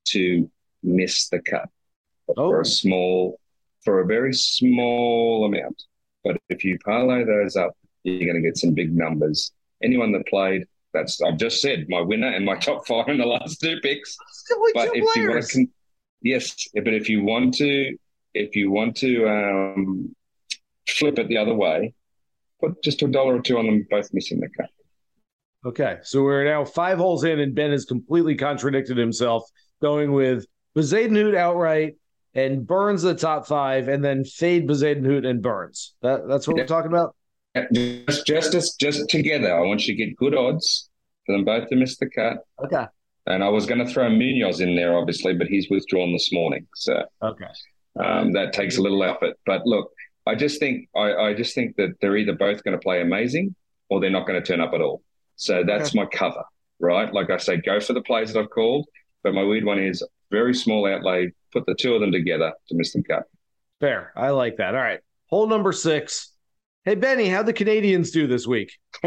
to 0.09 0.49
miss 0.83 1.29
the 1.29 1.39
cut 1.39 1.69
oh. 2.37 2.49
for 2.49 2.61
a 2.61 2.65
small, 2.65 3.39
for 3.83 4.01
a 4.01 4.05
very 4.05 4.33
small 4.33 5.45
amount. 5.45 5.81
But 6.23 6.37
if 6.49 6.63
you 6.63 6.77
parlay 6.85 7.23
those 7.23 7.55
up, 7.55 7.75
you're 8.03 8.31
going 8.31 8.41
to 8.41 8.47
get 8.47 8.57
some 8.57 8.73
big 8.73 8.95
numbers. 8.95 9.51
Anyone 9.81 10.11
that 10.11 10.27
played, 10.27 10.65
that's 10.93 11.21
I've 11.21 11.37
just 11.37 11.61
said 11.61 11.85
my 11.89 12.01
winner 12.01 12.27
and 12.27 12.45
my 12.45 12.55
top 12.59 12.87
five 12.87 13.07
in 13.09 13.17
the 13.17 13.25
last 13.25 13.59
two 13.61 13.79
picks. 13.81 14.15
but 14.73 14.89
if 14.93 15.13
players. 15.13 15.15
you 15.15 15.29
want 15.29 15.45
to, 15.49 15.67
yes, 16.21 16.67
but 16.73 16.93
if 16.93 17.09
you 17.09 17.23
want 17.23 17.53
to 17.55 17.97
if 18.33 18.55
you 18.55 18.71
want 18.71 18.95
to 18.97 19.27
um, 19.27 20.15
flip 20.87 21.17
it 21.19 21.27
the 21.27 21.37
other 21.37 21.53
way, 21.53 21.93
put 22.61 22.81
just 22.83 23.01
a 23.01 23.07
dollar 23.07 23.35
or 23.35 23.41
two 23.41 23.57
on 23.57 23.65
them 23.65 23.87
both 23.89 24.09
missing 24.13 24.39
the 24.39 24.49
cut. 24.49 24.69
Okay, 25.65 25.97
so 26.03 26.23
we're 26.23 26.45
now 26.45 26.63
five 26.63 26.97
holes 26.97 27.23
in, 27.23 27.39
and 27.39 27.53
Ben 27.53 27.71
has 27.71 27.85
completely 27.85 28.35
contradicted 28.35 28.97
himself, 28.97 29.43
going 29.81 30.13
with 30.13 30.45
Bezuidenhout 30.75 31.35
outright 31.35 31.95
and 32.33 32.65
Burns 32.65 33.01
the 33.01 33.15
top 33.15 33.45
five, 33.45 33.89
and 33.89 34.03
then 34.03 34.23
fade 34.23 34.67
Bezuidenhout 34.67 35.27
and 35.27 35.41
Burns. 35.41 35.95
That, 36.01 36.27
that's 36.27 36.47
what 36.47 36.55
yeah. 36.55 36.63
we're 36.63 36.67
talking 36.67 36.91
about. 36.91 37.15
Just, 37.55 38.25
just, 38.25 38.51
just, 38.51 38.79
just 38.79 39.09
together. 39.09 39.55
I 39.55 39.61
want 39.61 39.87
you 39.87 39.95
to 39.95 40.05
get 40.05 40.15
good 40.15 40.35
odds 40.35 40.89
for 41.25 41.33
them 41.33 41.45
both 41.45 41.67
to 41.69 41.75
miss 41.75 41.97
the 41.97 42.09
cut. 42.09 42.45
Okay. 42.63 42.85
And 43.27 43.43
I 43.43 43.49
was 43.49 43.65
going 43.65 43.85
to 43.85 43.91
throw 43.91 44.09
Munoz 44.09 44.59
in 44.61 44.75
there, 44.75 44.97
obviously, 44.97 45.33
but 45.33 45.47
he's 45.47 45.69
withdrawn 45.69 46.11
this 46.11 46.31
morning. 46.31 46.67
So 46.73 47.03
okay, 47.21 47.45
um, 47.99 48.33
that 48.33 48.53
takes 48.53 48.77
a 48.77 48.81
little 48.81 49.03
effort. 49.03 49.37
But 49.45 49.65
look, 49.67 49.91
I 50.25 50.35
just 50.35 50.59
think 50.59 50.89
I, 50.95 51.13
I 51.13 51.33
just 51.35 51.53
think 51.53 51.75
that 51.75 51.95
they're 52.01 52.17
either 52.17 52.33
both 52.33 52.63
going 52.63 52.77
to 52.77 52.81
play 52.81 53.01
amazing 53.01 53.55
or 53.89 53.99
they're 53.99 54.09
not 54.09 54.25
going 54.25 54.41
to 54.41 54.45
turn 54.45 54.61
up 54.61 54.73
at 54.73 54.81
all. 54.81 55.03
So 55.35 55.63
that's 55.63 55.89
okay. 55.89 55.99
my 55.99 56.05
cover, 56.05 56.43
right? 56.79 57.13
Like 57.13 57.29
I 57.29 57.37
say, 57.37 57.57
go 57.57 57.79
for 57.79 57.93
the 57.93 58.01
plays 58.01 58.33
that 58.33 58.39
I've 58.39 58.49
called. 58.49 58.87
But 59.23 59.33
my 59.33 59.43
weird 59.43 59.65
one 59.65 59.79
is 59.79 60.03
very 60.31 60.55
small 60.55 60.87
outlay. 60.87 61.31
Put 61.51 61.65
the 61.65 61.75
two 61.75 61.93
of 61.93 62.01
them 62.01 62.11
together 62.11 62.53
to 62.67 62.75
miss 62.75 62.93
them 62.93 63.03
cut. 63.03 63.23
Fair. 63.79 64.11
I 64.15 64.29
like 64.29 64.57
that. 64.57 64.75
All 64.75 64.81
right. 64.81 65.01
Hole 65.27 65.47
number 65.47 65.71
six. 65.71 66.31
Hey 66.89 66.95
Benny, 66.95 67.29
how'd 67.29 67.45
the 67.45 67.53
Canadians 67.53 68.09
do 68.09 68.25
this 68.25 68.47
week? 68.47 68.79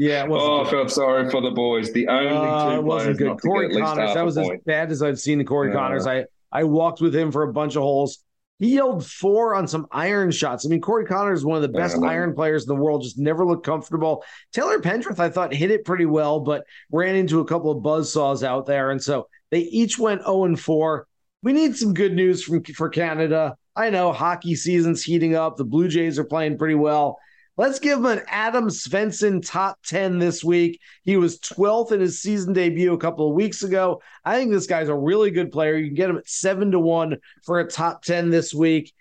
Yeah, 0.00 0.28
oh, 0.30 0.64
I 0.64 0.70
felt 0.70 0.92
sorry 0.92 1.28
for 1.28 1.40
the 1.40 1.50
boys. 1.50 1.92
The 1.92 2.06
only 2.06 2.28
uh, 2.28 2.70
two 2.70 2.76
it 2.76 2.84
wasn't 2.84 3.18
good. 3.18 3.40
Corey 3.40 3.74
Conners, 3.74 4.14
that 4.14 4.24
was 4.24 4.38
as 4.38 4.48
bad 4.64 4.92
as 4.92 5.02
I've 5.02 5.18
seen 5.18 5.38
the 5.38 5.44
Corey 5.44 5.70
yeah. 5.70 5.74
Conners. 5.76 6.06
I 6.06 6.26
I 6.52 6.62
walked 6.62 7.00
with 7.00 7.16
him 7.16 7.32
for 7.32 7.42
a 7.42 7.52
bunch 7.52 7.74
of 7.74 7.82
holes. 7.82 8.22
He 8.60 8.74
yelled 8.74 9.04
four 9.04 9.56
on 9.56 9.66
some 9.66 9.88
iron 9.90 10.30
shots. 10.30 10.64
I 10.64 10.68
mean, 10.68 10.80
Corey 10.80 11.04
Conners 11.04 11.40
is 11.40 11.44
one 11.44 11.56
of 11.56 11.62
the 11.62 11.76
best 11.76 11.96
yeah, 12.00 12.10
iron 12.10 12.32
players 12.32 12.62
in 12.62 12.68
the 12.68 12.80
world, 12.80 13.02
just 13.02 13.18
never 13.18 13.44
looked 13.44 13.66
comfortable. 13.66 14.22
Taylor 14.52 14.78
Pendrith, 14.78 15.18
I 15.18 15.30
thought, 15.30 15.52
hit 15.52 15.72
it 15.72 15.84
pretty 15.84 16.06
well, 16.06 16.38
but 16.38 16.64
ran 16.92 17.16
into 17.16 17.40
a 17.40 17.44
couple 17.44 17.72
of 17.72 17.82
buzz 17.82 18.12
saws 18.12 18.44
out 18.44 18.66
there. 18.66 18.92
And 18.92 19.02
so 19.02 19.26
they 19.50 19.60
each 19.60 19.98
went 19.98 20.22
0 20.22 20.44
and 20.44 20.60
4. 20.60 21.08
We 21.42 21.52
need 21.52 21.76
some 21.76 21.92
good 21.92 22.14
news 22.14 22.44
from 22.44 22.62
for 22.62 22.88
Canada. 22.88 23.56
I 23.78 23.90
know 23.90 24.12
hockey 24.12 24.56
season's 24.56 25.04
heating 25.04 25.36
up. 25.36 25.56
The 25.56 25.64
Blue 25.64 25.86
Jays 25.86 26.18
are 26.18 26.24
playing 26.24 26.58
pretty 26.58 26.74
well. 26.74 27.16
Let's 27.56 27.78
give 27.78 28.00
him 28.00 28.06
an 28.06 28.22
Adam 28.28 28.68
Svensson 28.68 29.40
top 29.40 29.78
10 29.86 30.18
this 30.18 30.42
week. 30.42 30.80
He 31.04 31.16
was 31.16 31.38
12th 31.38 31.92
in 31.92 32.00
his 32.00 32.20
season 32.20 32.52
debut 32.52 32.92
a 32.92 32.98
couple 32.98 33.28
of 33.28 33.36
weeks 33.36 33.62
ago. 33.62 34.02
I 34.24 34.34
think 34.34 34.50
this 34.50 34.66
guy's 34.66 34.88
a 34.88 34.94
really 34.96 35.30
good 35.30 35.52
player. 35.52 35.76
You 35.76 35.86
can 35.86 35.94
get 35.94 36.10
him 36.10 36.18
at 36.18 36.28
7 36.28 36.72
to 36.72 36.80
1 36.80 37.18
for 37.44 37.60
a 37.60 37.70
top 37.70 38.02
10 38.02 38.30
this 38.30 38.52
week. 38.52 38.92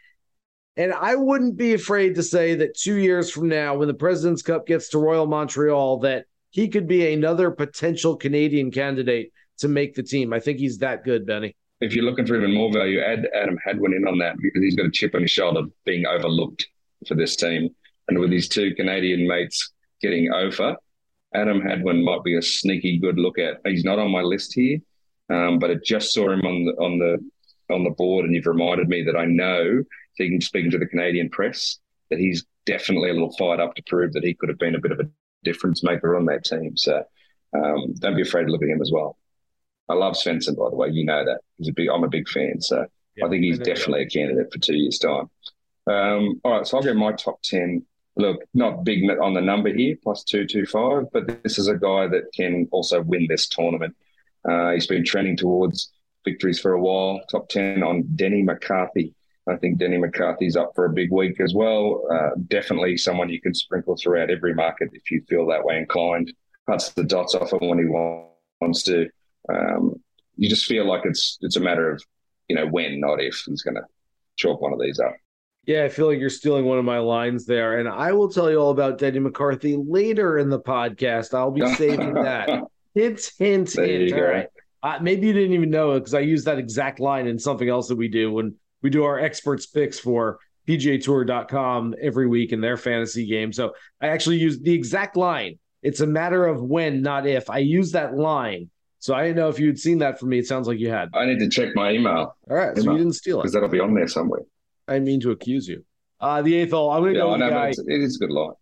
And 0.76 0.94
I 0.94 1.16
wouldn't 1.16 1.58
be 1.58 1.74
afraid 1.74 2.14
to 2.16 2.24
say 2.24 2.54
that 2.54 2.78
two 2.78 2.98
years 2.98 3.32
from 3.32 3.50
now, 3.50 3.76
when 3.76 3.88
the 3.88 3.96
President's 3.96 4.44
Cup 4.44 4.68
gets 4.68 4.90
to 4.90 5.00
Royal 5.00 5.26
Montreal, 5.26 6.02
that 6.02 6.26
he 6.52 6.68
could 6.68 6.88
be 6.88 7.12
another 7.12 7.50
potential 7.50 8.16
Canadian 8.16 8.70
candidate 8.70 9.34
to 9.58 9.68
make 9.68 9.96
the 9.96 10.04
team. 10.04 10.34
I 10.34 10.40
think 10.40 10.60
he's 10.60 10.78
that 10.80 11.04
good, 11.04 11.26
Benny. 11.26 11.56
If 11.80 11.94
you're 11.94 12.06
looking 12.06 12.26
for 12.26 12.36
even 12.36 12.54
more 12.54 12.72
value, 12.72 13.00
add 13.02 13.28
Adam 13.36 13.58
Hadwin 13.64 13.94
in 13.94 14.08
on 14.08 14.18
that 14.20 14.38
because 14.42 14.64
he's 14.64 14.76
got 14.76 14.88
a 14.88 14.92
chip 14.92 15.14
on 15.14 15.22
his 15.22 15.32
shoulder 15.32 15.64
being 15.86 16.06
overlooked 16.06 16.68
for 17.08 17.16
this 17.16 17.36
team. 17.36 17.70
And 18.08 18.20
with 18.20 18.32
his 18.32 18.48
two 18.48 18.74
Canadian 18.76 19.28
mates 19.28 19.72
getting 20.02 20.32
over, 20.32 20.76
Adam 21.34 21.62
Hadwin 21.62 22.04
might 22.04 22.24
be 22.24 22.38
a 22.38 22.42
sneaky 22.42 22.98
good 22.98 23.20
look 23.20 23.38
at. 23.38 23.62
He's 23.66 23.84
not 23.84 24.00
on 24.00 24.12
my 24.12 24.22
list 24.22 24.54
here, 24.54 24.80
um, 25.30 25.60
but 25.60 25.70
I 25.70 25.76
just 25.84 26.14
saw 26.14 26.32
him 26.32 26.42
on 26.42 26.66
the 26.66 26.72
on 26.82 27.00
the 27.00 27.74
on 27.74 27.84
the 27.84 27.92
board, 27.92 28.26
and 28.26 28.34
you've 28.34 28.48
reminded 28.48 28.88
me 28.88 29.04
that 29.04 29.18
I 29.18 29.26
know, 29.26 29.84
speaking 30.14 30.42
speaking 30.42 30.72
to 30.72 30.78
the 30.78 30.86
Canadian 30.88 31.30
press, 31.30 31.80
that 32.10 32.20
he's 32.20 32.46
definitely 32.66 33.10
a 33.10 33.14
little 33.14 33.36
fired 33.38 33.60
up 33.60 33.76
to 33.76 33.84
prove 33.88 34.14
that 34.14 34.24
he 34.24 34.34
could 34.34 34.50
have 34.50 34.58
been 34.58 34.76
a 34.76 34.80
bit 34.80 34.92
of 34.92 35.00
a 35.00 35.10
difference 35.44 35.84
maker 35.84 36.16
on 36.16 36.26
that 36.26 36.46
team. 36.46 36.76
So 36.78 37.04
um, 37.54 37.94
don't 38.00 38.16
be 38.16 38.22
afraid 38.22 38.46
to 38.46 38.52
look 38.52 38.64
at 38.64 38.70
him 38.70 38.82
as 38.82 38.92
well. 38.92 39.18
I 39.90 39.94
love 39.94 40.14
Svensson, 40.14 40.58
by 40.58 40.70
the 40.70 40.76
way. 40.76 40.90
You 40.90 41.06
know 41.06 41.24
that. 41.26 41.42
He's 41.58 41.70
a 41.70 41.74
big. 41.74 41.90
I'm 41.90 42.04
a 42.04 42.10
big 42.10 42.28
fan. 42.28 42.62
So 42.62 42.86
yeah, 43.16 43.26
I 43.26 43.30
think 43.30 43.44
he's 43.44 43.60
I 43.60 43.64
definitely 43.64 44.04
a 44.04 44.10
candidate 44.10 44.52
for 44.52 44.60
two 44.60 44.76
years' 44.76 45.00
time. 45.00 45.30
Um, 45.88 46.42
all 46.44 46.52
right, 46.52 46.68
so 46.68 46.78
I'll 46.78 46.84
get 46.84 46.96
my 46.96 47.14
top 47.14 47.42
ten 47.42 47.86
look, 48.18 48.44
not 48.54 48.84
big 48.84 49.10
on 49.22 49.34
the 49.34 49.42
number 49.42 49.74
here, 49.74 49.96
plus 50.02 50.24
225, 50.24 51.12
but 51.12 51.44
this 51.44 51.58
is 51.58 51.68
a 51.68 51.78
guy 51.78 52.08
that 52.08 52.32
can 52.34 52.68
also 52.72 53.02
win 53.02 53.28
this 53.30 53.48
tournament. 53.48 53.96
Uh, 54.48 54.72
he's 54.72 54.88
been 54.88 55.06
trending 55.06 55.38
towards 55.38 55.92
victories 56.26 56.60
for 56.60 56.74
a 56.74 56.82
while, 56.82 57.22
top 57.30 57.50
10 57.50 57.84
on 57.84 58.04
Denny 58.16 58.44
McCarthy. 58.44 59.14
I 59.48 59.56
think 59.56 59.78
Denny 59.78 59.98
McCarthy's 59.98 60.58
up 60.58 60.74
for 60.76 60.86
a 60.86 60.94
big 60.94 61.12
week 61.12 61.40
as 61.40 61.54
well. 61.54 62.06
Uh, 62.12 62.32
definitely 62.48 62.98
someone 62.98 63.30
you 63.30 63.40
can 63.40 63.54
sprinkle 63.54 63.96
throughout 63.96 64.30
every 64.30 64.54
market 64.54 64.90
if 64.94 65.10
you 65.10 65.24
feel 65.30 65.48
that 65.48 65.64
way 65.64 65.78
inclined. 65.78 66.34
Cuts 66.68 66.90
the 66.90 67.04
dots 67.04 67.34
off 67.34 67.54
him 67.54 67.70
when 67.70 67.80
he 67.80 67.86
wants 67.86 68.84
to. 68.84 69.10
Um, 69.54 69.96
you 70.36 70.50
just 70.50 70.66
feel 70.66 70.86
like 70.86 71.02
it's 71.06 71.38
it's 71.42 71.56
a 71.56 71.62
matter 71.62 71.92
of 71.92 72.04
you 72.48 72.56
know 72.56 72.68
when, 72.68 73.00
not 73.00 73.22
if 73.22 73.44
he's 73.46 73.62
going 73.62 73.76
to 73.76 73.84
chalk 74.36 74.62
one 74.62 74.74
of 74.74 74.80
these 74.80 75.00
up. 75.00 75.16
Yeah, 75.66 75.84
I 75.84 75.90
feel 75.90 76.08
like 76.08 76.20
you're 76.20 76.30
stealing 76.30 76.64
one 76.64 76.78
of 76.78 76.86
my 76.86 77.00
lines 77.00 77.46
there. 77.46 77.80
And 77.80 77.90
I 77.90 78.14
will 78.14 78.30
tell 78.30 78.50
you 78.50 78.58
all 78.58 78.72
about 78.72 78.98
Denny 78.98 79.20
McCarthy 79.20 79.76
later 79.76 80.38
in 80.38 80.50
the 80.50 80.62
podcast. 80.62 81.34
I'll 81.34 81.52
be 81.52 81.68
saving 81.76 82.14
that. 82.24 82.48
hint, 82.96 83.32
hint, 83.38 83.74
there 83.74 83.86
hint. 83.86 84.14
All 84.14 84.22
right. 84.22 84.48
Uh, 84.82 84.98
maybe 85.02 85.28
you 85.28 85.34
didn't 85.34 85.52
even 85.52 85.70
know 85.70 85.92
it 85.92 86.00
because 86.00 86.14
I 86.14 86.22
use 86.22 86.46
that 86.46 86.58
exact 86.58 87.02
line 87.02 87.28
in 87.28 87.38
something 87.38 87.68
else 87.68 87.90
that 87.90 87.98
we 87.98 88.08
do 88.08 88.32
when 88.32 88.56
we 88.82 88.90
do 88.90 89.04
our 89.04 89.20
experts 89.20 89.66
picks 89.66 90.00
for 90.00 90.40
PGAtour.com 90.70 91.96
every 92.02 92.28
week 92.28 92.54
in 92.54 92.62
their 92.62 92.78
fantasy 92.78 93.28
game. 93.28 93.52
So 93.52 93.74
I 94.02 94.08
actually 94.08 94.38
use 94.38 94.60
the 94.60 94.74
exact 94.74 95.18
line. 95.18 95.60
It's 95.82 96.00
a 96.00 96.08
matter 96.08 96.46
of 96.46 96.62
when, 96.62 97.02
not 97.02 97.28
if. 97.28 97.50
I 97.50 97.58
use 97.58 97.92
that 97.92 98.16
line. 98.16 98.70
So 99.00 99.14
I 99.14 99.24
didn't 99.24 99.38
know 99.38 99.50
if 99.50 99.60
you'd 99.60 99.80
seen 99.80 100.00
that 100.00 100.20
for 100.20 100.26
me. 100.26 100.40
It 100.40 100.48
sounds 100.48 100.68
like 100.68 100.80
you 100.80 100.90
had. 100.90 101.10
I 101.14 101.26
need 101.26 101.40
to 101.40 101.50
check 101.50 101.76
my 101.76 101.92
email. 101.92 102.36
All 102.50 102.56
right. 102.56 102.72
Email. 102.72 102.84
So 102.84 102.92
you 102.92 102.98
didn't 102.98 103.14
steal 103.14 103.40
it. 103.40 103.44
Because 103.44 103.54
that'll 103.54 103.70
be 103.70 103.80
on 103.80 103.94
there 103.94 104.08
somewhere. 104.08 104.42
I 104.88 105.00
mean 105.00 105.20
to 105.22 105.32
accuse 105.32 105.68
you. 105.68 105.84
Uh, 106.20 106.42
the 106.42 106.56
eighth 106.56 106.72
hole. 106.72 106.90
I'm 106.92 107.02
going 107.02 107.14
to 107.14 107.20
yeah, 107.20 107.26
go 107.26 107.32
with 107.32 107.40
the 107.42 107.50
guy. 107.50 107.70
It 107.70 108.02
is 108.02 108.16
a 108.16 108.20
good 108.20 108.32
line. 108.32 108.54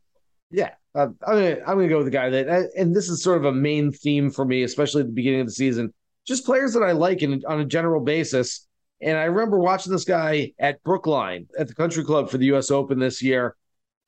Yeah, 0.51 0.72
uh, 0.94 1.08
I'm 1.25 1.34
going 1.36 1.56
to 1.56 1.62
I'm 1.62 1.75
going 1.77 1.88
to 1.88 1.94
go 1.94 1.98
with 1.98 2.08
the 2.08 2.12
guy 2.12 2.30
that, 2.30 2.50
uh, 2.50 2.63
and 2.77 2.96
this 2.96 3.10
is 3.10 3.24
sort 3.24 3.38
of 3.38 3.46
a 3.46 3.54
main 3.54 3.92
theme 3.92 4.30
for 4.30 4.46
me, 4.46 4.63
especially 4.63 5.01
at 5.01 5.08
the 5.08 5.13
beginning 5.13 5.42
of 5.42 5.48
the 5.48 5.54
season. 5.54 5.94
Just 6.27 6.46
players 6.46 6.74
that 6.74 6.84
I 6.84 6.92
like 6.92 7.22
in, 7.22 7.44
on 7.48 7.60
a 7.60 7.65
general 7.65 8.01
basis. 8.01 8.68
And 9.01 9.18
I 9.18 9.25
remember 9.25 9.60
watching 9.60 9.92
this 9.92 10.06
guy 10.06 10.54
at 10.58 10.82
Brookline 10.84 11.48
at 11.60 11.68
the 11.68 11.75
Country 11.75 12.04
Club 12.04 12.30
for 12.30 12.38
the 12.38 12.46
U.S. 12.48 12.72
Open 12.72 12.98
this 12.98 13.22
year, 13.22 13.56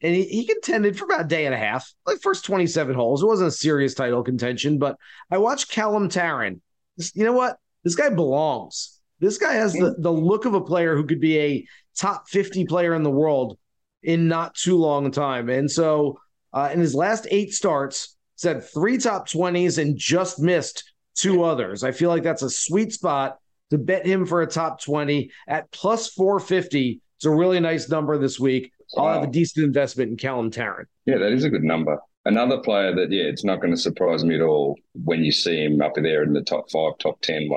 and 0.01 0.15
he, 0.15 0.23
he 0.23 0.45
contended 0.45 0.97
for 0.97 1.05
about 1.05 1.21
a 1.21 1.27
day 1.27 1.45
and 1.45 1.55
a 1.55 1.57
half, 1.57 1.91
like 2.05 2.19
first 2.21 2.45
27 2.45 2.95
holes. 2.95 3.23
It 3.23 3.27
wasn't 3.27 3.49
a 3.49 3.51
serious 3.51 3.93
title 3.93 4.23
contention, 4.23 4.77
but 4.77 4.97
I 5.31 5.37
watched 5.39 5.71
Callum 5.71 6.09
Tarren. 6.09 6.59
You 7.13 7.25
know 7.25 7.33
what? 7.33 7.57
This 7.83 7.95
guy 7.95 8.09
belongs. 8.09 8.99
This 9.19 9.37
guy 9.37 9.53
has 9.53 9.73
the, 9.73 9.95
the 9.97 10.11
look 10.11 10.45
of 10.45 10.53
a 10.53 10.61
player 10.61 10.95
who 10.95 11.05
could 11.05 11.19
be 11.19 11.39
a 11.39 11.67
top 11.97 12.29
50 12.29 12.65
player 12.65 12.93
in 12.93 13.03
the 13.03 13.09
world 13.09 13.57
in 14.03 14.27
not 14.27 14.55
too 14.55 14.77
long 14.77 15.11
time. 15.11 15.49
And 15.49 15.69
so 15.69 16.19
uh, 16.53 16.69
in 16.71 16.79
his 16.79 16.93
last 16.93 17.27
eight 17.31 17.53
starts, 17.53 18.15
said 18.35 18.63
three 18.63 18.99
top 18.99 19.27
20s 19.27 19.79
and 19.79 19.97
just 19.97 20.39
missed 20.39 20.93
two 21.15 21.43
others. 21.43 21.83
I 21.83 21.91
feel 21.91 22.09
like 22.09 22.23
that's 22.23 22.43
a 22.43 22.49
sweet 22.49 22.93
spot 22.93 23.37
to 23.71 23.77
bet 23.77 24.05
him 24.05 24.25
for 24.25 24.41
a 24.41 24.47
top 24.47 24.81
20 24.81 25.31
at 25.47 25.71
plus 25.71 26.09
450. 26.09 27.01
It's 27.17 27.25
a 27.25 27.31
really 27.31 27.59
nice 27.59 27.89
number 27.89 28.17
this 28.17 28.39
week. 28.39 28.71
Wow. 28.93 29.05
I'll 29.05 29.13
have 29.19 29.29
a 29.29 29.31
decent 29.31 29.65
investment 29.65 30.11
in 30.11 30.17
Callum 30.17 30.51
Tarren. 30.51 30.85
Yeah, 31.05 31.17
that 31.17 31.31
is 31.31 31.43
a 31.43 31.49
good 31.49 31.63
number. 31.63 31.99
Another 32.25 32.57
player 32.57 32.93
that, 32.95 33.11
yeah, 33.11 33.23
it's 33.23 33.43
not 33.43 33.61
going 33.61 33.73
to 33.73 33.79
surprise 33.79 34.23
me 34.23 34.35
at 34.35 34.41
all 34.41 34.77
when 34.93 35.23
you 35.23 35.31
see 35.31 35.63
him 35.63 35.81
up 35.81 35.95
there 35.95 36.23
in 36.23 36.33
the 36.33 36.41
top 36.41 36.69
five, 36.69 36.97
top 36.99 37.21
10 37.21 37.49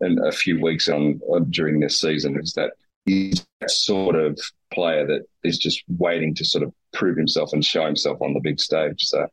in 0.00 0.18
a 0.24 0.32
few 0.32 0.60
weeks 0.60 0.88
on, 0.88 1.20
on 1.28 1.50
during 1.50 1.80
this 1.80 2.00
season 2.00 2.38
is 2.40 2.52
that 2.54 2.72
he's 3.06 3.44
that 3.60 3.70
sort 3.70 4.16
of 4.16 4.38
player 4.72 5.06
that 5.06 5.22
is 5.42 5.58
just 5.58 5.84
waiting 5.88 6.34
to 6.34 6.44
sort 6.44 6.64
of 6.64 6.72
prove 6.92 7.16
himself 7.16 7.52
and 7.52 7.64
show 7.64 7.84
himself 7.84 8.20
on 8.22 8.34
the 8.34 8.40
big 8.40 8.60
stage. 8.60 9.04
So 9.04 9.26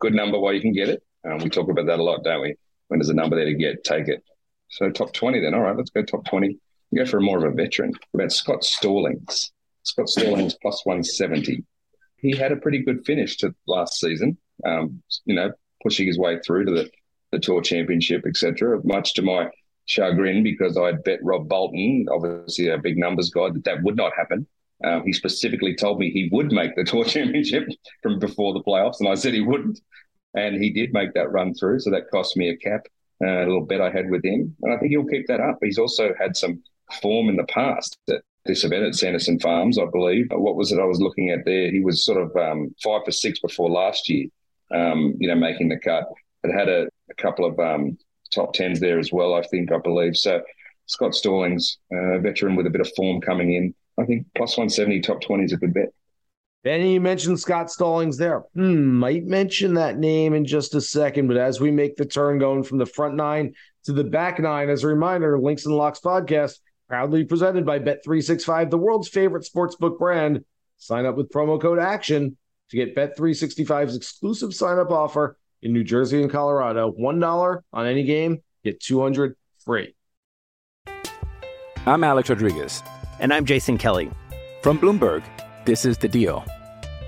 good 0.00 0.14
number 0.14 0.38
while 0.38 0.52
you 0.52 0.60
can 0.60 0.72
get 0.72 0.88
it. 0.88 1.02
Um, 1.24 1.38
we 1.38 1.48
talk 1.48 1.68
about 1.68 1.86
that 1.86 2.00
a 2.00 2.02
lot, 2.02 2.24
don't 2.24 2.42
we? 2.42 2.54
When 2.88 2.98
there's 2.98 3.10
a 3.10 3.14
number 3.14 3.36
there 3.36 3.44
to 3.44 3.54
get, 3.54 3.84
take 3.84 4.08
it. 4.08 4.24
So 4.70 4.90
top 4.90 5.12
20 5.12 5.40
then. 5.40 5.54
All 5.54 5.60
right, 5.60 5.76
let's 5.76 5.90
go 5.90 6.02
top 6.02 6.24
20. 6.26 6.58
We 6.90 6.98
go 6.98 7.06
for 7.06 7.20
more 7.20 7.38
of 7.38 7.44
a 7.44 7.54
veteran. 7.54 7.92
About 8.12 8.32
Scott 8.32 8.64
Stallings. 8.64 9.52
Scott 9.82 10.08
Stallings 10.08 10.56
plus 10.60 10.84
170. 10.84 11.64
He 12.16 12.36
had 12.36 12.52
a 12.52 12.56
pretty 12.56 12.78
good 12.78 13.04
finish 13.04 13.36
to 13.38 13.54
last 13.66 13.98
season, 13.98 14.38
um, 14.64 15.02
you 15.24 15.34
know, 15.34 15.52
pushing 15.82 16.06
his 16.06 16.18
way 16.18 16.38
through 16.38 16.66
to 16.66 16.72
the, 16.72 16.90
the 17.32 17.38
Tour 17.38 17.60
Championship, 17.60 18.24
etc. 18.26 18.80
Much 18.84 19.14
to 19.14 19.22
my 19.22 19.48
chagrin 19.86 20.42
because 20.42 20.76
I'd 20.78 21.02
bet 21.02 21.18
Rob 21.22 21.48
Bolton, 21.48 22.06
obviously 22.10 22.68
a 22.68 22.78
big 22.78 22.96
numbers 22.96 23.30
guy, 23.30 23.50
that 23.50 23.64
that 23.64 23.82
would 23.82 23.96
not 23.96 24.12
happen. 24.16 24.46
Um, 24.84 25.04
he 25.04 25.12
specifically 25.12 25.74
told 25.74 25.98
me 25.98 26.10
he 26.10 26.28
would 26.32 26.52
make 26.52 26.74
the 26.74 26.84
tour 26.86 27.04
championship 27.04 27.68
from 28.02 28.18
before 28.18 28.52
the 28.52 28.62
playoffs, 28.62 29.00
and 29.00 29.08
I 29.08 29.14
said 29.14 29.34
he 29.34 29.40
wouldn't, 29.40 29.80
and 30.34 30.62
he 30.62 30.70
did 30.70 30.92
make 30.92 31.14
that 31.14 31.32
run 31.32 31.54
through. 31.54 31.80
So 31.80 31.90
that 31.90 32.10
cost 32.10 32.36
me 32.36 32.50
a 32.50 32.56
cap, 32.56 32.86
uh, 33.22 33.26
a 33.26 33.46
little 33.46 33.66
bet 33.66 33.80
I 33.80 33.90
had 33.90 34.10
with 34.10 34.24
him, 34.24 34.56
and 34.62 34.72
I 34.72 34.78
think 34.78 34.90
he'll 34.90 35.04
keep 35.04 35.26
that 35.26 35.40
up. 35.40 35.58
He's 35.62 35.78
also 35.78 36.12
had 36.18 36.36
some 36.36 36.62
form 37.00 37.28
in 37.28 37.36
the 37.36 37.44
past 37.44 37.96
at 38.10 38.22
this 38.44 38.64
event 38.64 38.84
at 38.84 38.94
Sanderson 38.94 39.38
Farms, 39.38 39.78
I 39.78 39.84
believe. 39.92 40.26
What 40.30 40.56
was 40.56 40.72
it 40.72 40.80
I 40.80 40.84
was 40.84 41.00
looking 41.00 41.30
at 41.30 41.44
there? 41.44 41.70
He 41.70 41.80
was 41.80 42.04
sort 42.04 42.22
of 42.22 42.36
um, 42.36 42.74
five 42.82 43.02
for 43.04 43.12
six 43.12 43.38
before 43.40 43.70
last 43.70 44.08
year, 44.08 44.26
um, 44.74 45.14
you 45.18 45.28
know, 45.28 45.36
making 45.36 45.68
the 45.68 45.78
cut. 45.78 46.04
It 46.42 46.52
had 46.52 46.68
a, 46.68 46.88
a 47.10 47.14
couple 47.14 47.44
of 47.44 47.58
um, 47.60 47.96
top 48.32 48.52
tens 48.52 48.80
there 48.80 48.98
as 48.98 49.12
well. 49.12 49.34
I 49.34 49.42
think 49.42 49.70
I 49.70 49.78
believe 49.78 50.16
so. 50.16 50.42
Scott 50.86 51.14
Stallings, 51.14 51.78
a 51.92 51.96
uh, 51.96 52.18
veteran 52.18 52.56
with 52.56 52.66
a 52.66 52.70
bit 52.70 52.80
of 52.80 52.90
form 52.96 53.20
coming 53.20 53.54
in. 53.54 53.74
I 53.98 54.04
think 54.04 54.26
plus 54.36 54.58
one 54.58 54.68
seventy 54.68 55.00
top 55.00 55.20
twenty 55.20 55.44
is 55.44 55.52
a 55.52 55.56
good 55.56 55.74
bet. 55.74 55.90
Benny, 56.64 56.94
you 56.94 57.00
mentioned 57.00 57.40
Scott 57.40 57.70
Stallings 57.70 58.16
there. 58.16 58.44
Hmm, 58.54 58.94
might 58.94 59.24
mention 59.24 59.74
that 59.74 59.98
name 59.98 60.32
in 60.32 60.44
just 60.44 60.74
a 60.74 60.80
second, 60.80 61.26
but 61.26 61.36
as 61.36 61.60
we 61.60 61.72
make 61.72 61.96
the 61.96 62.04
turn 62.04 62.38
going 62.38 62.62
from 62.62 62.78
the 62.78 62.86
front 62.86 63.16
nine 63.16 63.54
to 63.84 63.92
the 63.92 64.04
back 64.04 64.38
nine, 64.38 64.70
as 64.70 64.84
a 64.84 64.86
reminder, 64.86 65.38
Links 65.40 65.66
and 65.66 65.74
Locks 65.74 66.00
podcast 66.00 66.60
proudly 66.92 67.24
presented 67.24 67.64
by 67.64 67.78
Bet365, 67.78 68.68
the 68.68 68.76
world's 68.76 69.08
favorite 69.08 69.48
sportsbook 69.50 69.98
brand. 69.98 70.44
Sign 70.76 71.06
up 71.06 71.16
with 71.16 71.30
promo 71.30 71.58
code 71.58 71.78
ACTION 71.78 72.36
to 72.68 72.76
get 72.76 72.94
Bet365's 72.94 73.96
exclusive 73.96 74.52
sign 74.52 74.78
up 74.78 74.90
offer 74.90 75.38
in 75.62 75.72
New 75.72 75.84
Jersey 75.84 76.20
and 76.20 76.30
Colorado. 76.30 76.92
$1 76.92 77.62
on 77.72 77.86
any 77.86 78.02
game, 78.02 78.42
get 78.62 78.78
200 78.78 79.34
free. 79.64 79.94
I'm 81.86 82.04
Alex 82.04 82.28
Rodriguez. 82.28 82.82
And 83.20 83.32
I'm 83.32 83.46
Jason 83.46 83.78
Kelly. 83.78 84.10
From 84.60 84.78
Bloomberg, 84.78 85.22
this 85.64 85.86
is 85.86 85.96
The 85.96 86.08
Deal. 86.08 86.44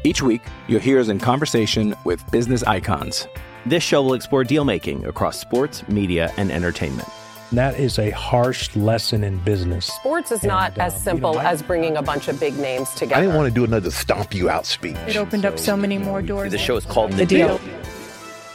Each 0.02 0.22
week, 0.22 0.40
you'll 0.66 0.80
hear 0.80 0.98
us 0.98 1.08
in 1.08 1.18
conversation 1.18 1.94
with 2.06 2.24
business 2.30 2.62
icons. 2.62 3.28
This 3.66 3.82
show 3.82 4.02
will 4.02 4.14
explore 4.14 4.44
deal 4.44 4.64
making 4.64 5.04
across 5.04 5.38
sports, 5.38 5.86
media, 5.88 6.32
and 6.38 6.50
entertainment. 6.50 7.08
That 7.52 7.78
is 7.78 7.98
a 7.98 8.10
harsh 8.10 8.74
lesson 8.74 9.22
in 9.22 9.38
business. 9.38 9.86
Sports 9.86 10.32
is 10.32 10.40
and, 10.40 10.48
not 10.48 10.76
uh, 10.78 10.82
as 10.84 11.00
simple 11.02 11.32
you 11.32 11.38
know, 11.38 11.42
as 11.44 11.62
bringing 11.62 11.96
a 11.96 12.02
bunch 12.02 12.26
of 12.28 12.40
big 12.40 12.56
names 12.58 12.90
together. 12.90 13.16
I 13.16 13.20
didn't 13.20 13.36
want 13.36 13.48
to 13.48 13.54
do 13.54 13.64
another 13.64 13.90
stomp 13.90 14.34
you 14.34 14.50
out 14.50 14.66
speech. 14.66 14.96
It 15.06 15.16
opened 15.16 15.42
so, 15.42 15.48
up 15.50 15.58
so 15.58 15.76
many 15.76 15.98
more 15.98 16.20
doors. 16.22 16.50
The 16.50 16.58
show 16.58 16.76
is 16.76 16.84
called 16.84 17.12
The, 17.12 17.18
the 17.18 17.26
deal. 17.26 17.58
deal. 17.58 17.60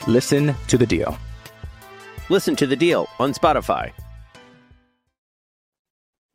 Listen 0.07 0.55
to 0.67 0.77
the 0.77 0.85
deal. 0.85 1.17
Listen 2.29 2.55
to 2.57 2.67
the 2.67 2.75
deal 2.75 3.07
on 3.19 3.33
Spotify. 3.33 3.91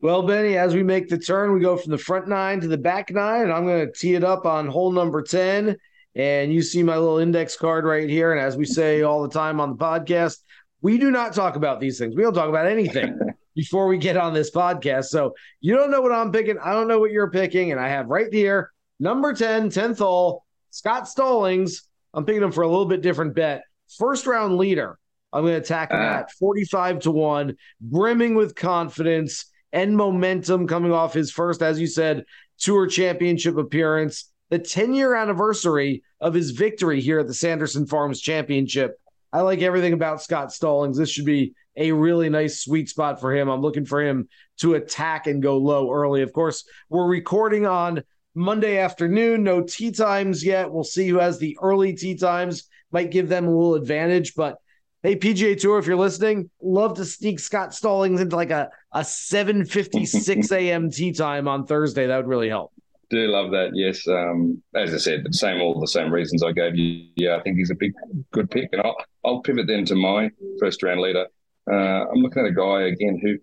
Well, 0.01 0.23
Benny, 0.23 0.57
as 0.57 0.73
we 0.75 0.83
make 0.83 1.09
the 1.09 1.17
turn, 1.17 1.53
we 1.53 1.59
go 1.61 1.77
from 1.77 1.91
the 1.91 1.97
front 1.97 2.27
nine 2.27 2.61
to 2.61 2.67
the 2.67 2.77
back 2.77 3.11
nine, 3.11 3.43
and 3.43 3.51
I'm 3.51 3.65
going 3.65 3.87
to 3.87 3.91
tee 3.91 4.13
it 4.15 4.23
up 4.23 4.45
on 4.45 4.67
hole 4.67 4.91
number 4.91 5.21
10. 5.21 5.77
and 6.15 6.53
you 6.53 6.61
see 6.61 6.83
my 6.83 6.97
little 6.97 7.17
index 7.17 7.57
card 7.57 7.85
right 7.85 8.09
here. 8.09 8.31
And 8.31 8.39
as 8.41 8.55
we 8.55 8.65
say 8.65 9.01
all 9.01 9.21
the 9.23 9.29
time 9.29 9.59
on 9.59 9.71
the 9.71 9.77
podcast, 9.77 10.37
we 10.85 10.99
do 10.99 11.09
not 11.09 11.33
talk 11.33 11.55
about 11.55 11.79
these 11.79 11.97
things. 11.97 12.15
We 12.15 12.21
don't 12.21 12.35
talk 12.35 12.47
about 12.47 12.67
anything 12.67 13.19
before 13.55 13.87
we 13.87 13.97
get 13.97 14.17
on 14.17 14.35
this 14.35 14.51
podcast. 14.51 15.05
So 15.05 15.33
you 15.59 15.75
don't 15.75 15.89
know 15.89 15.99
what 15.99 16.11
I'm 16.11 16.31
picking. 16.31 16.59
I 16.59 16.73
don't 16.73 16.87
know 16.87 16.99
what 16.99 17.09
you're 17.09 17.31
picking. 17.31 17.71
And 17.71 17.81
I 17.81 17.89
have 17.89 18.05
right 18.05 18.31
here 18.31 18.71
number 18.99 19.33
10, 19.33 19.71
10th 19.71 19.97
hole, 19.97 20.45
Scott 20.69 21.07
Stallings. 21.07 21.89
I'm 22.13 22.23
picking 22.23 22.43
him 22.43 22.51
for 22.51 22.61
a 22.61 22.67
little 22.67 22.85
bit 22.85 23.01
different 23.01 23.33
bet. 23.33 23.63
First 23.97 24.27
round 24.27 24.59
leader. 24.59 24.99
I'm 25.33 25.41
going 25.41 25.55
to 25.55 25.59
attack 25.59 25.89
him 25.89 25.97
ah. 25.99 26.19
at 26.19 26.31
45 26.33 26.99
to 26.99 27.11
1, 27.11 27.57
brimming 27.81 28.35
with 28.35 28.53
confidence 28.53 29.45
and 29.73 29.97
momentum 29.97 30.67
coming 30.67 30.91
off 30.91 31.15
his 31.15 31.31
first, 31.31 31.63
as 31.63 31.79
you 31.79 31.87
said, 31.87 32.25
tour 32.59 32.85
championship 32.85 33.57
appearance, 33.57 34.31
the 34.51 34.59
10 34.59 34.93
year 34.93 35.15
anniversary 35.15 36.03
of 36.21 36.35
his 36.35 36.51
victory 36.51 37.01
here 37.01 37.17
at 37.17 37.25
the 37.25 37.33
Sanderson 37.33 37.87
Farms 37.87 38.21
Championship. 38.21 38.99
I 39.33 39.41
like 39.41 39.61
everything 39.61 39.93
about 39.93 40.21
Scott 40.21 40.51
Stallings. 40.51 40.97
This 40.97 41.09
should 41.09 41.25
be 41.25 41.53
a 41.75 41.91
really 41.91 42.29
nice 42.29 42.61
sweet 42.61 42.89
spot 42.89 43.19
for 43.19 43.35
him. 43.35 43.49
I'm 43.49 43.61
looking 43.61 43.85
for 43.85 44.01
him 44.01 44.29
to 44.59 44.75
attack 44.75 45.27
and 45.27 45.41
go 45.41 45.57
low 45.57 45.91
early. 45.91 46.21
Of 46.21 46.31
course, 46.31 46.63
we're 46.89 47.07
recording 47.07 47.65
on 47.65 48.03
Monday 48.33 48.77
afternoon, 48.77 49.43
no 49.43 49.61
tee 49.61 49.91
times 49.91 50.43
yet. 50.43 50.71
We'll 50.71 50.83
see 50.83 51.07
who 51.07 51.19
has 51.19 51.39
the 51.39 51.57
early 51.61 51.93
tee 51.93 52.15
times, 52.15 52.69
might 52.91 53.11
give 53.11 53.29
them 53.29 53.47
a 53.47 53.51
little 53.51 53.75
advantage, 53.75 54.35
but 54.35 54.57
Hey, 55.05 55.15
PGA 55.15 55.55
Tour, 55.55 55.77
if 55.77 55.85
you're 55.85 55.97
listening, 55.97 56.49
love 56.59 56.95
to 56.95 57.05
sneak 57.05 57.39
Scott 57.39 57.75
Stallings 57.75 58.21
into 58.21 58.35
like 58.35 58.49
a, 58.49 58.71
a 58.91 59.01
7.56 59.01 60.51
a.m. 60.51 60.89
tee 60.89 61.11
time 61.11 61.47
on 61.47 61.67
Thursday. 61.67 62.07
That 62.07 62.17
would 62.17 62.27
really 62.27 62.49
help. 62.49 62.73
Do 63.09 63.27
love 63.27 63.51
that. 63.51 63.71
Yes. 63.73 64.07
Um, 64.07 64.61
as 64.75 64.93
I 64.93 64.97
said, 64.97 65.23
the 65.23 65.33
same, 65.33 65.61
all 65.61 65.79
the 65.79 65.87
same 65.87 66.11
reasons 66.11 66.43
I 66.43 66.51
gave 66.51 66.75
you. 66.75 67.07
Yeah, 67.15 67.37
I 67.37 67.41
think 67.41 67.57
he's 67.57 67.71
a 67.71 67.75
big, 67.75 67.93
good 68.31 68.49
pick. 68.49 68.69
And 68.71 68.81
I'll, 68.81 68.95
I'll 69.23 69.41
pivot 69.41 69.67
then 69.67 69.85
to 69.85 69.95
my 69.95 70.31
first 70.59 70.81
round 70.81 71.01
leader. 71.01 71.27
Uh, 71.71 71.75
I'm 72.09 72.21
looking 72.21 72.43
at 72.43 72.49
a 72.49 72.53
guy 72.53 72.83
again 72.83 73.19
who 73.21 73.37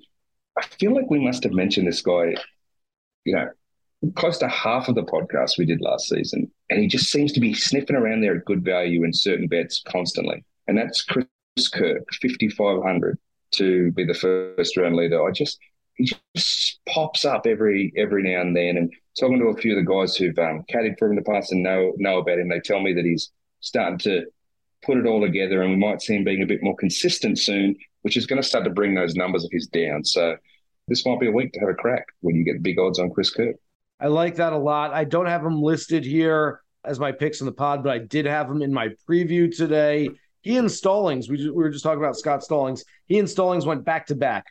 I 0.56 0.64
feel 0.66 0.94
like 0.94 1.10
we 1.10 1.24
must 1.24 1.44
have 1.44 1.52
mentioned 1.52 1.86
this 1.86 2.02
guy, 2.02 2.34
you 3.24 3.34
know, 3.34 3.48
close 4.16 4.38
to 4.38 4.48
half 4.48 4.88
of 4.88 4.94
the 4.94 5.04
podcast 5.04 5.58
we 5.58 5.64
did 5.64 5.80
last 5.80 6.08
season. 6.08 6.50
And 6.70 6.80
he 6.80 6.88
just 6.88 7.10
seems 7.10 7.32
to 7.32 7.40
be 7.40 7.54
sniffing 7.54 7.96
around 7.96 8.20
there 8.20 8.36
at 8.36 8.44
good 8.44 8.64
value 8.64 9.04
in 9.04 9.12
certain 9.12 9.46
bets 9.46 9.82
constantly. 9.86 10.44
And 10.66 10.76
that's 10.76 11.02
Chris 11.02 11.26
Kirk, 11.72 12.04
5,500 12.20 13.18
to 13.52 13.92
be 13.92 14.04
the 14.04 14.14
first 14.14 14.76
round 14.76 14.96
leader. 14.96 15.26
I 15.26 15.30
just, 15.30 15.58
he 15.94 16.10
just 16.34 16.80
pops 16.86 17.24
up 17.24 17.46
every 17.46 17.92
every 17.96 18.22
now 18.22 18.40
and 18.40 18.56
then. 18.56 18.76
And 18.76 18.92
talking 19.18 19.38
to 19.38 19.46
a 19.46 19.56
few 19.56 19.76
of 19.76 19.84
the 19.84 19.90
guys 19.90 20.16
who've 20.16 20.38
um, 20.38 20.64
caddied 20.70 20.98
for 20.98 21.06
him 21.06 21.12
in 21.12 21.16
the 21.16 21.30
past 21.30 21.52
and 21.52 21.62
know 21.62 21.92
know 21.96 22.18
about 22.18 22.38
him, 22.38 22.48
they 22.48 22.60
tell 22.60 22.80
me 22.80 22.92
that 22.94 23.04
he's 23.04 23.30
starting 23.60 23.98
to 23.98 24.24
put 24.82 24.98
it 24.98 25.06
all 25.06 25.20
together, 25.20 25.62
and 25.62 25.70
we 25.70 25.76
might 25.76 26.02
see 26.02 26.16
him 26.16 26.24
being 26.24 26.42
a 26.42 26.46
bit 26.46 26.62
more 26.62 26.76
consistent 26.76 27.38
soon, 27.38 27.76
which 28.02 28.16
is 28.16 28.26
going 28.26 28.40
to 28.40 28.46
start 28.46 28.64
to 28.64 28.70
bring 28.70 28.94
those 28.94 29.14
numbers 29.14 29.44
of 29.44 29.50
his 29.52 29.66
down. 29.68 30.04
So 30.04 30.36
this 30.88 31.06
might 31.06 31.20
be 31.20 31.28
a 31.28 31.32
week 31.32 31.52
to 31.52 31.60
have 31.60 31.68
a 31.68 31.74
crack 31.74 32.06
when 32.20 32.34
you 32.34 32.44
get 32.44 32.62
big 32.62 32.78
odds 32.78 32.98
on 32.98 33.10
Chris 33.10 33.30
Kirk. 33.30 33.56
I 34.00 34.08
like 34.08 34.34
that 34.36 34.52
a 34.52 34.58
lot. 34.58 34.92
I 34.92 35.04
don't 35.04 35.26
have 35.26 35.44
him 35.44 35.62
listed 35.62 36.04
here 36.04 36.60
as 36.84 36.98
my 36.98 37.12
picks 37.12 37.40
in 37.40 37.46
the 37.46 37.52
pod, 37.52 37.84
but 37.84 37.92
I 37.92 37.98
did 37.98 38.26
have 38.26 38.50
him 38.50 38.62
in 38.62 38.72
my 38.72 38.88
preview 39.08 39.54
today. 39.54 40.10
He 40.40 40.56
and 40.56 40.70
Stallings, 40.70 41.28
we, 41.28 41.36
we 41.36 41.50
were 41.52 41.70
just 41.70 41.84
talking 41.84 42.02
about 42.02 42.16
Scott 42.16 42.42
Stallings. 42.42 42.84
He 43.06 43.20
and 43.20 43.30
Stallings 43.30 43.64
went 43.64 43.84
back 43.84 44.06
to 44.06 44.16
back 44.16 44.46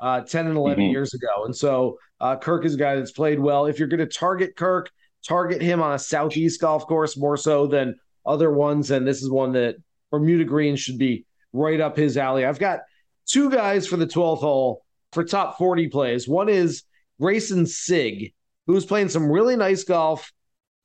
uh, 0.00 0.22
10 0.22 0.46
and 0.46 0.56
11 0.56 0.82
mm-hmm. 0.82 0.90
years 0.90 1.12
ago. 1.12 1.44
And 1.44 1.54
so 1.54 1.98
uh, 2.24 2.34
Kirk 2.36 2.64
is 2.64 2.74
a 2.74 2.78
guy 2.78 2.96
that's 2.96 3.12
played 3.12 3.38
well. 3.38 3.66
If 3.66 3.78
you're 3.78 3.86
going 3.86 4.00
to 4.00 4.06
target 4.06 4.56
Kirk, 4.56 4.90
target 5.26 5.60
him 5.60 5.82
on 5.82 5.92
a 5.92 5.98
Southeast 5.98 6.58
golf 6.58 6.86
course 6.86 7.18
more 7.18 7.36
so 7.36 7.66
than 7.66 7.96
other 8.24 8.50
ones. 8.50 8.90
And 8.90 9.06
this 9.06 9.22
is 9.22 9.30
one 9.30 9.52
that 9.52 9.76
Bermuda 10.10 10.44
Green 10.44 10.74
should 10.74 10.96
be 10.96 11.26
right 11.52 11.78
up 11.82 11.98
his 11.98 12.16
alley. 12.16 12.46
I've 12.46 12.58
got 12.58 12.80
two 13.26 13.50
guys 13.50 13.86
for 13.86 13.98
the 13.98 14.06
12th 14.06 14.38
hole 14.38 14.86
for 15.12 15.22
top 15.22 15.58
40 15.58 15.88
plays. 15.88 16.26
One 16.26 16.48
is 16.48 16.84
Greyson 17.20 17.68
Sigg, 17.68 18.32
who's 18.66 18.86
playing 18.86 19.10
some 19.10 19.30
really 19.30 19.54
nice 19.54 19.84
golf, 19.84 20.32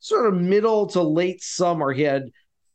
sort 0.01 0.27
of 0.27 0.41
middle 0.41 0.87
to 0.87 1.01
late 1.01 1.41
summer. 1.41 1.93
He 1.93 2.01
had 2.01 2.23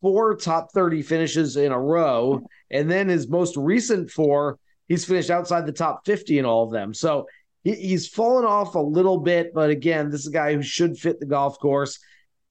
four 0.01 0.37
top 0.37 0.69
30 0.73 1.03
finishes 1.03 1.59
in 1.59 1.71
a 1.71 1.79
row. 1.79 2.41
And 2.71 2.91
then 2.91 3.11
his 3.11 3.29
most 3.29 3.59
recent 3.59 4.11
four, 4.11 4.59
he's 4.88 5.05
finished 5.05 5.29
outside 5.29 5.67
the 5.67 5.73
top 5.73 6.07
50 6.07 6.38
in 6.38 6.47
all 6.47 6.65
of 6.65 6.73
them. 6.73 6.95
So 6.95 7.27
he, 7.64 7.74
he's 7.74 8.07
fallen 8.07 8.44
off 8.44 8.74
a 8.74 8.81
little 8.81 9.18
bit. 9.18 9.53
But 9.53 9.70
again, 9.70 10.11
this 10.11 10.20
is 10.20 10.29
a 10.29 10.33
guy 10.33 10.55
who 10.55 10.62
should 10.62 10.96
fit 10.96 11.18
the 11.18 11.27
golf 11.27 11.59
course. 11.59 11.98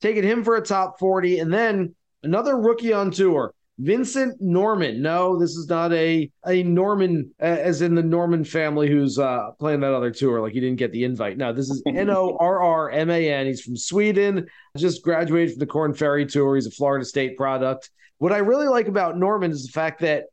Taking 0.02 0.23
him 0.23 0.43
for 0.43 0.58
a 0.58 0.62
top 0.62 0.99
40. 0.99 1.39
And 1.39 1.54
then 1.54 1.95
another 2.23 2.58
rookie 2.58 2.91
on 2.91 3.12
tour, 3.12 3.54
Vincent 3.78 4.41
Norrman. 4.41 4.99
No, 4.99 5.39
this 5.39 5.52
is 5.52 5.67
not 5.69 5.93
a 5.93 6.30
a 6.45 6.63
Norman, 6.63 7.32
as 7.39 7.82
in 7.82 7.95
the 7.95 8.04
Norman 8.04 8.43
family 8.43 8.89
who's 8.89 9.17
uh, 9.17 9.52
playing 9.60 9.80
that 9.80 9.93
other 9.93 10.12
tour. 10.12 10.41
Like 10.41 10.54
he 10.54 10.60
didn't 10.60 10.78
get 10.78 10.91
the 10.91 11.06
invite. 11.06 11.38
No, 11.38 11.54
this 11.54 11.69
is 11.69 11.82
N 11.88 12.10
O 12.10 12.36
R 12.39 12.62
R 12.62 12.91
M 12.91 13.10
A 13.10 13.32
N. 13.32 13.45
He's 13.45 13.62
from 13.62 13.78
Sweden. 13.78 14.45
Just 14.78 15.04
graduated 15.04 15.52
from 15.52 15.60
the 15.60 15.67
Corn 15.67 15.93
Ferry 15.93 16.26
Tour. 16.26 16.56
He's 16.56 16.67
a 16.67 16.71
Florida 16.71 17.06
State 17.06 17.38
product. 17.38 17.89
What 18.17 18.32
I 18.32 18.38
really 18.38 18.67
like 18.67 18.88
about 18.88 19.15
Norrman 19.15 19.52
is 19.52 19.65
the 19.65 19.71
fact 19.71 20.02
that 20.02 20.26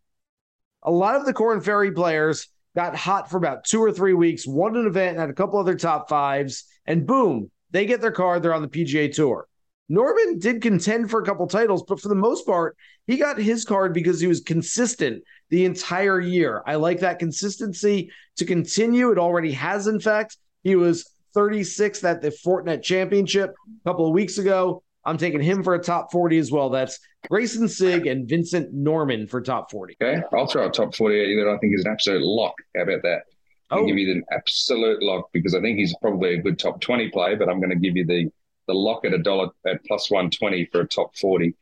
a 0.83 0.91
lot 0.91 1.17
of 1.17 1.27
the 1.27 1.33
Corn 1.33 1.61
Ferry 1.61 1.93
players 1.93 2.49
got 2.75 2.95
hot 2.95 3.31
for 3.31 3.37
about 3.37 3.65
two 3.65 3.81
or 3.81 3.93
three 3.93 4.15
weeks, 4.15 4.47
won 4.47 4.77
an 4.77 4.87
event, 4.87 5.19
had 5.19 5.31
a 5.31 5.35
couple 5.35 5.59
other 5.59 5.77
top 5.77 6.09
fives, 6.09 6.65
and 6.87 7.07
boom, 7.07 7.51
they 7.71 7.87
get 7.87 8.01
their 8.01 8.13
card. 8.13 8.43
They're 8.43 8.55
on 8.55 8.63
the 8.63 8.69
PGA 8.69 9.13
Tour. 9.13 9.47
Norrman 9.91 10.39
did 10.39 10.63
contend 10.63 11.11
for 11.11 11.21
a 11.21 11.25
couple 11.25 11.47
titles, 11.49 11.83
but 11.87 12.01
for 12.01 12.09
the 12.09 12.15
most 12.15 12.47
part, 12.47 12.77
he 13.09 13.17
got 13.17 13.39
his 13.39 13.65
card 13.65 13.93
because 13.93 14.21
he 14.21 14.29
was 14.29 14.41
consistent 14.41 15.25
the 15.49 15.65
entire 15.65 16.21
year. 16.21 16.63
I 16.65 16.77
like 16.77 17.01
that 17.01 17.19
consistency 17.19 18.13
to 18.37 18.45
continue. 18.45 19.11
It 19.11 19.19
already 19.19 19.51
has, 19.53 19.89
in 19.89 19.99
fact. 19.99 20.37
He 20.63 20.77
was 20.77 21.11
36th 21.35 22.05
at 22.05 22.23
the 22.23 22.31
Fortinet 22.31 22.83
Championship 22.83 23.51
a 23.85 23.89
couple 23.89 24.07
of 24.07 24.13
weeks 24.13 24.39
ago. 24.39 24.85
I'm 25.05 25.17
taking 25.17 25.41
him 25.41 25.63
for 25.63 25.75
a 25.75 25.83
top 25.83 26.13
40 26.13 26.39
as 26.39 26.51
well. 26.51 26.71
That's 26.71 26.99
Greyson 27.31 27.69
Sigg 27.69 28.07
and 28.07 28.29
Vincent 28.29 28.75
Norrman 28.75 29.29
for 29.29 29.41
top 29.41 29.71
40. 29.71 29.97
Okay. 30.03 30.23
I'll 30.33 30.47
throw 30.47 30.67
a 30.67 30.71
top 30.71 30.95
40 30.95 31.21
at 31.21 31.29
you 31.29 31.45
that 31.45 31.51
I 31.51 31.59
think 31.59 31.75
is 31.75 31.85
an 31.85 31.93
absolute 31.93 32.23
lock. 32.23 32.55
How 32.77 32.83
about 32.83 33.03
that? 33.03 33.23
I'll 33.71 33.81
oh. 33.81 33.87
give 33.87 33.97
you 33.97 34.15
the 34.15 34.35
absolute 34.35 35.03
lock 35.03 35.31
because 35.33 35.55
I 35.55 35.61
think 35.61 35.79
he's 35.79 35.95
probably 36.03 36.35
a 36.35 36.43
good 36.43 36.59
top 36.59 36.81
20 36.81 37.09
play, 37.11 37.35
but 37.35 37.49
I'm 37.49 37.61
going 37.61 37.71
to 37.71 37.77
give 37.77 37.97
you 37.97 38.05
the 38.05 38.31
the 38.71 38.75
lock 38.75 39.05
at 39.05 39.13
a 39.13 39.19
dollar 39.19 39.49
at 39.67 39.85
plus 39.85 40.11
120 40.11 40.67
for 40.67 40.83
a 40.83 40.87
top 40.87 41.17
40. 41.17 41.55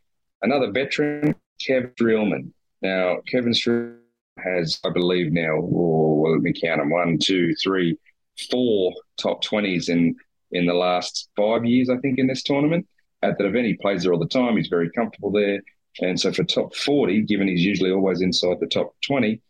Another 0.42 0.70
veteran, 0.70 1.35
Kevin 1.59 1.90
Streelman. 1.98 2.51
Now, 2.83 3.18
Kevin 3.27 3.53
Streelman 3.53 3.98
has, 4.38 4.79
I 4.85 4.90
believe 4.90 5.33
now, 5.33 5.57
oh, 5.57 6.20
well, 6.20 6.33
let 6.33 6.42
me 6.42 6.53
count 6.53 6.81
them 6.81 6.90
one, 6.90 7.18
two, 7.18 7.55
three, 7.55 7.96
four 8.51 8.92
top 9.16 9.42
20s 9.42 9.88
in, 9.88 10.16
in 10.53 10.66
the 10.66 10.74
last 10.74 11.31
five 11.35 11.64
years, 11.64 11.88
I 11.88 11.96
think, 11.96 12.18
in 12.18 12.27
this 12.27 12.42
tournament. 12.42 12.87
At 13.22 13.38
that 13.38 13.46
event, 13.46 13.66
he 13.66 13.74
plays 13.74 14.02
there 14.02 14.12
all 14.12 14.18
the 14.18 14.26
time. 14.26 14.57
He's 14.57 14.68
very 14.68 14.90
comfortable 14.90 15.33
there. 15.33 15.61
And 16.00 16.18
so 16.18 16.33
for 16.33 16.44
top 16.44 16.74
40, 16.74 17.22
given 17.22 17.48
he's 17.48 17.64
usually 17.64 17.90
always 17.90 18.20
inside 18.20 18.61
the 18.61 18.66
top 18.66 18.94
20, 19.07 19.40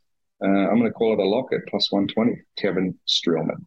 uh, 0.42 0.46
I'm 0.46 0.78
going 0.78 0.84
to 0.84 0.92
call 0.92 1.12
it 1.12 1.18
a 1.18 1.24
lock 1.24 1.52
at 1.52 1.66
plus 1.68 1.90
120, 1.92 2.40
Kevin 2.56 2.98
Streelman. 3.06 3.66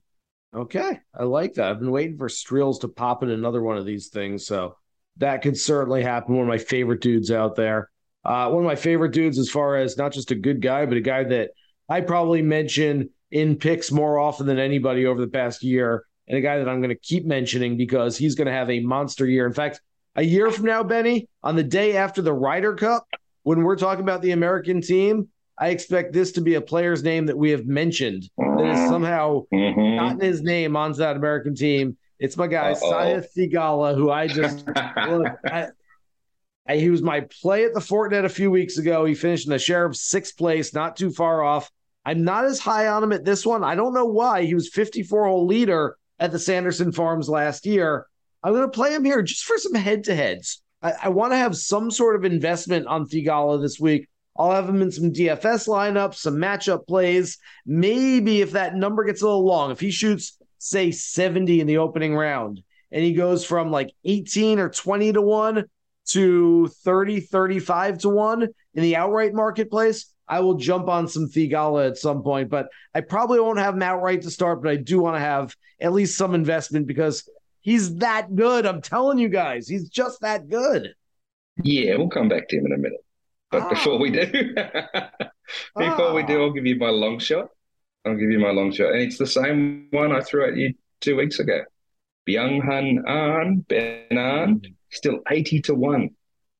Okay, 0.53 0.99
I 1.17 1.23
like 1.23 1.53
that. 1.53 1.69
I've 1.69 1.79
been 1.79 1.91
waiting 1.91 2.17
for 2.17 2.27
Streels 2.27 2.81
to 2.81 2.87
pop 2.87 3.23
in 3.23 3.29
another 3.29 3.61
one 3.61 3.77
of 3.77 3.85
these 3.85 4.07
things, 4.09 4.45
so 4.45 4.75
that 5.17 5.41
could 5.41 5.57
certainly 5.57 6.03
happen. 6.03 6.35
One 6.35 6.43
of 6.43 6.49
my 6.49 6.57
favorite 6.57 7.01
dudes 7.01 7.31
out 7.31 7.55
there. 7.55 7.89
Uh, 8.25 8.49
one 8.49 8.63
of 8.63 8.67
my 8.67 8.75
favorite 8.75 9.13
dudes, 9.13 9.39
as 9.39 9.49
far 9.49 9.77
as 9.77 9.97
not 9.97 10.11
just 10.11 10.31
a 10.31 10.35
good 10.35 10.61
guy, 10.61 10.85
but 10.85 10.97
a 10.97 11.01
guy 11.01 11.23
that 11.23 11.51
I 11.87 12.01
probably 12.01 12.41
mention 12.41 13.09
in 13.31 13.55
picks 13.55 13.91
more 13.91 14.19
often 14.19 14.45
than 14.45 14.59
anybody 14.59 15.05
over 15.05 15.21
the 15.21 15.27
past 15.27 15.63
year, 15.63 16.05
and 16.27 16.37
a 16.37 16.41
guy 16.41 16.57
that 16.57 16.67
I'm 16.67 16.81
going 16.81 16.95
to 16.95 17.01
keep 17.01 17.25
mentioning 17.25 17.77
because 17.77 18.17
he's 18.17 18.35
going 18.35 18.47
to 18.47 18.53
have 18.53 18.69
a 18.69 18.81
monster 18.81 19.25
year. 19.25 19.45
In 19.45 19.53
fact, 19.53 19.79
a 20.15 20.23
year 20.23 20.51
from 20.51 20.65
now, 20.65 20.83
Benny, 20.83 21.27
on 21.43 21.55
the 21.55 21.63
day 21.63 21.95
after 21.97 22.21
the 22.21 22.33
Ryder 22.33 22.75
Cup, 22.75 23.07
when 23.43 23.63
we're 23.63 23.77
talking 23.77 24.03
about 24.03 24.21
the 24.21 24.31
American 24.31 24.81
team, 24.81 25.29
I 25.57 25.69
expect 25.69 26.13
this 26.13 26.31
to 26.33 26.41
be 26.41 26.55
a 26.55 26.61
player's 26.61 27.03
name 27.03 27.27
that 27.27 27.37
we 27.37 27.51
have 27.51 27.65
mentioned 27.65 28.29
that 28.37 28.65
has 28.65 28.89
somehow 28.89 29.43
mm-hmm. 29.53 29.97
gotten 29.97 30.19
his 30.19 30.41
name 30.41 30.75
onto 30.75 30.97
that 30.97 31.15
American 31.15 31.55
team. 31.55 31.97
It's 32.19 32.37
my 32.37 32.47
guy, 32.47 32.73
Sahith 32.73 33.27
Theegala, 33.37 33.95
who 33.95 34.11
I 34.11 34.27
just 34.27 34.65
look. 35.07 35.27
I, 35.45 35.67
I, 36.67 36.77
he 36.77 36.89
was 36.89 37.01
my 37.01 37.21
play 37.41 37.65
at 37.65 37.73
the 37.73 37.79
Fortinet 37.79 38.25
a 38.25 38.29
few 38.29 38.51
weeks 38.51 38.77
ago. 38.77 39.05
He 39.05 39.15
finished 39.15 39.45
in 39.45 39.51
the 39.51 39.59
Sheriff's 39.59 40.01
sixth 40.01 40.37
place, 40.37 40.73
not 40.73 40.95
too 40.95 41.11
far 41.11 41.43
off. 41.43 41.71
I'm 42.05 42.23
not 42.23 42.45
as 42.45 42.59
high 42.59 42.87
on 42.87 43.03
him 43.03 43.11
at 43.11 43.25
this 43.25 43.45
one. 43.45 43.63
I 43.63 43.75
don't 43.75 43.93
know 43.93 44.05
why. 44.05 44.43
He 44.43 44.55
was 44.55 44.69
54 44.69 45.27
hole 45.27 45.45
leader 45.45 45.95
at 46.19 46.31
the 46.31 46.39
Sanderson 46.39 46.91
Farms 46.91 47.29
last 47.29 47.65
year. 47.65 48.07
I'm 48.43 48.53
going 48.53 48.63
to 48.63 48.69
play 48.69 48.93
him 48.93 49.05
here 49.05 49.21
just 49.21 49.43
for 49.43 49.57
some 49.57 49.75
head 49.75 50.05
to 50.05 50.15
heads. 50.15 50.61
I, 50.81 50.93
I 51.03 51.09
want 51.09 51.33
to 51.33 51.37
have 51.37 51.55
some 51.55 51.91
sort 51.91 52.15
of 52.15 52.25
investment 52.25 52.87
on 52.87 53.07
Theegala 53.07 53.61
this 53.61 53.79
week. 53.79 54.07
I'll 54.37 54.51
have 54.51 54.67
him 54.67 54.81
in 54.81 54.91
some 54.91 55.11
DFS 55.11 55.67
lineups, 55.67 56.15
some 56.15 56.37
matchup 56.37 56.87
plays. 56.87 57.37
Maybe 57.65 58.41
if 58.41 58.51
that 58.51 58.75
number 58.75 59.03
gets 59.03 59.21
a 59.21 59.25
little 59.25 59.45
long, 59.45 59.71
if 59.71 59.79
he 59.79 59.91
shoots, 59.91 60.37
say, 60.57 60.91
70 60.91 61.59
in 61.59 61.67
the 61.67 61.77
opening 61.77 62.15
round 62.15 62.61
and 62.91 63.03
he 63.03 63.13
goes 63.13 63.45
from 63.45 63.71
like 63.71 63.91
18 64.05 64.59
or 64.59 64.69
20 64.69 65.13
to 65.13 65.21
1 65.21 65.65
to 66.07 66.67
30, 66.67 67.19
35 67.19 67.97
to 67.99 68.09
1 68.09 68.43
in 68.73 68.81
the 68.81 68.95
outright 68.95 69.33
marketplace, 69.33 70.11
I 70.27 70.39
will 70.39 70.55
jump 70.55 70.87
on 70.87 71.07
some 71.07 71.27
Theegala 71.27 71.87
at 71.87 71.97
some 71.97 72.23
point, 72.23 72.49
but 72.49 72.69
I 72.95 73.01
probably 73.01 73.39
won't 73.39 73.59
have 73.59 73.75
him 73.75 73.81
outright 73.81 74.21
to 74.21 74.31
start, 74.31 74.63
but 74.63 74.71
I 74.71 74.77
do 74.77 74.99
want 74.99 75.17
to 75.17 75.19
have 75.19 75.53
at 75.79 75.93
least 75.93 76.17
some 76.17 76.33
investment 76.33 76.87
because 76.87 77.29
he's 77.61 77.95
that 77.97 78.35
good. 78.35 78.65
I'm 78.65 78.81
telling 78.81 79.17
you 79.17 79.29
guys, 79.29 79.67
he's 79.67 79.89
just 79.89 80.21
that 80.21 80.49
good. 80.49 80.93
Yeah, 81.63 81.95
we'll 81.97 82.09
come 82.09 82.29
back 82.29 82.47
to 82.49 82.57
him 82.57 82.65
in 82.65 82.73
a 82.73 82.77
minute. 82.77 83.05
But 83.51 83.63
ah. 83.63 83.69
before 83.69 83.99
we 83.99 84.11
do, 84.11 84.25
before 85.75 86.09
ah. 86.09 86.13
we 86.13 86.23
do, 86.23 86.41
I'll 86.41 86.51
give 86.51 86.65
you 86.65 86.77
my 86.77 86.89
long 86.89 87.19
shot. 87.19 87.49
I'll 88.05 88.15
give 88.15 88.31
you 88.31 88.39
my 88.39 88.51
long 88.51 88.71
shot. 88.71 88.93
And 88.93 89.01
it's 89.01 89.17
the 89.17 89.27
same 89.27 89.87
one 89.91 90.11
I 90.11 90.21
threw 90.21 90.47
at 90.47 90.57
you 90.57 90.73
two 91.01 91.15
weeks 91.17 91.39
ago. 91.39 91.61
Byung 92.27 92.63
Hun 92.63 93.03
An, 93.07 93.65
Ben 93.67 94.17
An, 94.17 94.61
still 94.91 95.19
80 95.29 95.61
to 95.61 95.75
1. 95.75 96.09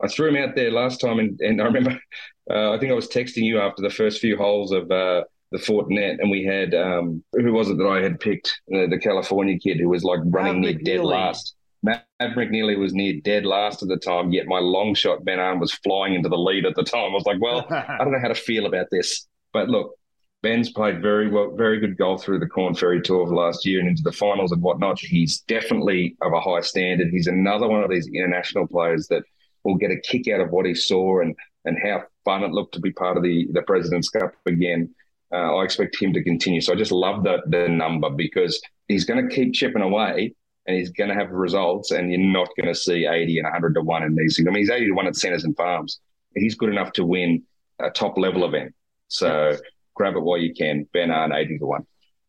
I 0.04 0.08
threw 0.08 0.30
him 0.30 0.38
out 0.38 0.56
there 0.56 0.72
last 0.72 1.00
time, 1.00 1.20
and, 1.20 1.40
and 1.42 1.62
I 1.62 1.66
remember 1.66 2.00
uh, 2.50 2.72
I 2.72 2.80
think 2.80 2.92
I 2.92 2.96
was 2.96 3.08
texting 3.08 3.44
you 3.44 3.60
after 3.60 3.82
the 3.82 3.90
first 3.90 4.20
few 4.20 4.38
holes 4.38 4.72
of 4.72 4.92
uh, 4.92 5.24
the 5.52 5.58
Fortinet, 5.58 6.20
and 6.20 6.32
we 6.32 6.44
had 6.44 6.74
um, 6.74 7.24
who 7.34 7.52
was 7.52 7.70
it 7.70 7.78
that 7.78 7.88
I 7.88 8.02
had 8.02 8.20
picked? 8.20 8.62
Uh, 8.74 8.88
the 8.88 9.00
California 9.02 9.58
kid 9.60 9.80
who 9.80 9.90
was 9.90 10.04
like 10.04 10.20
running 10.26 10.62
near 10.62 10.74
McNealy. 10.74 10.86
dead 10.86 11.02
last. 11.02 11.56
Matt 11.84 12.06
McNealy 12.22 12.78
was 12.78 12.94
near 12.94 13.20
dead 13.22 13.46
last 13.46 13.82
at 13.82 13.90
the 13.90 13.98
time, 13.98 14.32
yet 14.32 14.46
my 14.46 14.60
long 14.60 14.94
shot 14.94 15.26
Ben 15.26 15.40
An 15.40 15.60
was 15.60 15.72
flying 15.72 16.14
into 16.14 16.30
the 16.30 16.38
lead 16.38 16.66
at 16.66 16.76
the 16.76 16.84
time. 16.84 17.12
I 17.12 17.14
was 17.14 17.26
like, 17.26 17.42
well, 17.42 17.66
I 17.72 17.98
don't 17.98 18.12
know 18.12 18.20
how 18.22 18.28
to 18.28 18.36
feel 18.36 18.66
about 18.66 18.88
this. 18.92 19.28
But 19.52 19.68
look, 19.68 19.96
Ben's 20.44 20.72
played 20.72 21.02
very 21.02 21.30
well, 21.30 21.52
very 21.56 21.80
good 21.80 21.98
golf 21.98 22.24
through 22.24 22.40
the 22.40 22.48
Corn 22.48 22.74
Ferry 22.74 23.02
Tour 23.02 23.24
of 23.24 23.32
last 23.32 23.66
year 23.66 23.80
and 23.80 23.90
into 23.90 24.04
the 24.04 24.12
finals 24.12 24.52
and 24.52 24.62
whatnot. 24.62 25.00
He's 25.00 25.42
definitely 25.42 26.16
of 26.22 26.34
a 26.34 26.40
high 26.40 26.62
standard. 26.62 27.10
He's 27.12 27.28
another 27.28 27.68
one 27.68 27.84
of 27.84 27.90
these 27.90 28.08
international 28.08 28.68
players 28.68 29.08
that 29.08 29.24
will 29.64 29.76
get 29.76 29.92
a 29.92 30.00
kick 30.00 30.28
out 30.28 30.40
of 30.40 30.52
what 30.52 30.66
he 30.66 30.74
saw 30.74 31.22
and 31.22 31.36
and 31.66 31.78
how 31.84 32.04
fun 32.26 32.44
it 32.44 32.52
looked 32.52 32.74
to 32.74 32.80
be 32.80 32.92
part 32.92 33.18
of 33.18 33.24
the 33.24 33.48
the 33.52 33.62
President's 33.64 34.10
Cup 34.10 34.34
again. 34.46 34.94
Uh, 35.34 35.56
I 35.56 35.63
expect 35.63 36.02
him 36.02 36.13
to 36.13 36.24
continue. 36.24 36.62
So 36.62 36.74
I 36.74 36.76
just 36.76 36.91
love 36.91 37.24
the 37.24 37.41
the 37.48 37.67
number 37.67 38.10
because 38.10 38.62
he's 38.88 39.06
going 39.06 39.28
to 39.28 39.34
keep 39.34 39.54
chipping 39.54 39.82
away 39.82 40.36
and 40.67 40.78
he's 40.78 40.91
going 40.91 41.10
to 41.10 41.15
have 41.15 41.32
results, 41.32 41.91
and 41.91 42.12
you're 42.12 42.22
not 42.22 42.50
going 42.56 42.72
to 42.72 42.80
see 42.80 43.08
80 43.08 43.39
and 43.39 43.46
100 43.46 43.74
to 43.76 43.82
one 43.82 44.04
in 44.04 44.15
these 44.15 44.36
things. 44.36 44.48
I 44.48 44.52
mean, 44.52 44.62
he's 44.62 44.70
80 44.70 44.88
to 44.88 44.91
one 44.91 45.08
at 45.08 45.15
Sanderson 45.15 45.56
Farms. 45.56 46.00
He's 46.36 46.56
good 46.56 46.70
enough 46.70 46.91
to 46.94 47.06
win 47.06 47.44
a 47.80 47.89
top 47.89 48.17
level 48.17 48.46
event. 48.46 48.74
So 49.08 49.58
grab 49.96 50.15
it 50.15 50.22
while 50.22 50.38
you 50.38 50.54
can. 50.54 50.88
Ben 50.94 51.10
An 51.10 51.34
80 51.34 51.60
to 51.60 51.65
1. 51.65 51.86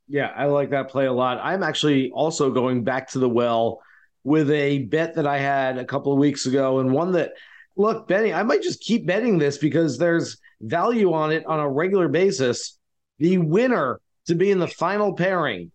Yeah, 0.09 0.33
I 0.35 0.47
like 0.47 0.71
that 0.71 0.89
play 0.89 1.07
a 1.07 1.13
lot. 1.13 1.39
I'm 1.43 1.63
actually 1.63 2.11
also 2.11 2.51
going 2.51 2.85
back 2.85 3.11
to 3.11 3.19
the 3.19 3.29
well 3.29 3.81
with 4.25 4.51
a 4.51 4.81
bet 4.85 5.15
that 5.15 5.27
I 5.27 5.39
had 5.39 5.79
a 5.79 5.85
couple 5.85 6.13
of 6.13 6.19
weeks 6.19 6.47
ago 6.47 6.81
and 6.81 6.93
one 6.93 7.13
that 7.13 7.33
look, 7.77 8.09
betting, 8.09 8.35
I 8.35 8.43
might 8.43 8.63
just 8.63 8.81
keep 8.81 9.07
betting 9.07 9.39
this 9.39 9.59
because 9.59 9.99
there's 9.99 10.39
value 10.61 11.13
on 11.13 11.33
it 11.33 11.47
on 11.47 11.61
a 11.61 11.69
regular 11.69 12.09
basis. 12.09 12.79
The 13.23 13.39
winner 13.39 14.01
to 14.27 14.35
be 14.35 14.51
in 14.51 14.59
the 14.59 14.67
final 14.67 15.13
pairing, 15.13 15.71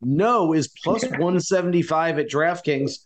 no, 0.00 0.52
is 0.52 0.68
plus 0.68 1.02
175 1.10 2.20
at 2.20 2.28
DraftKings. 2.28 2.98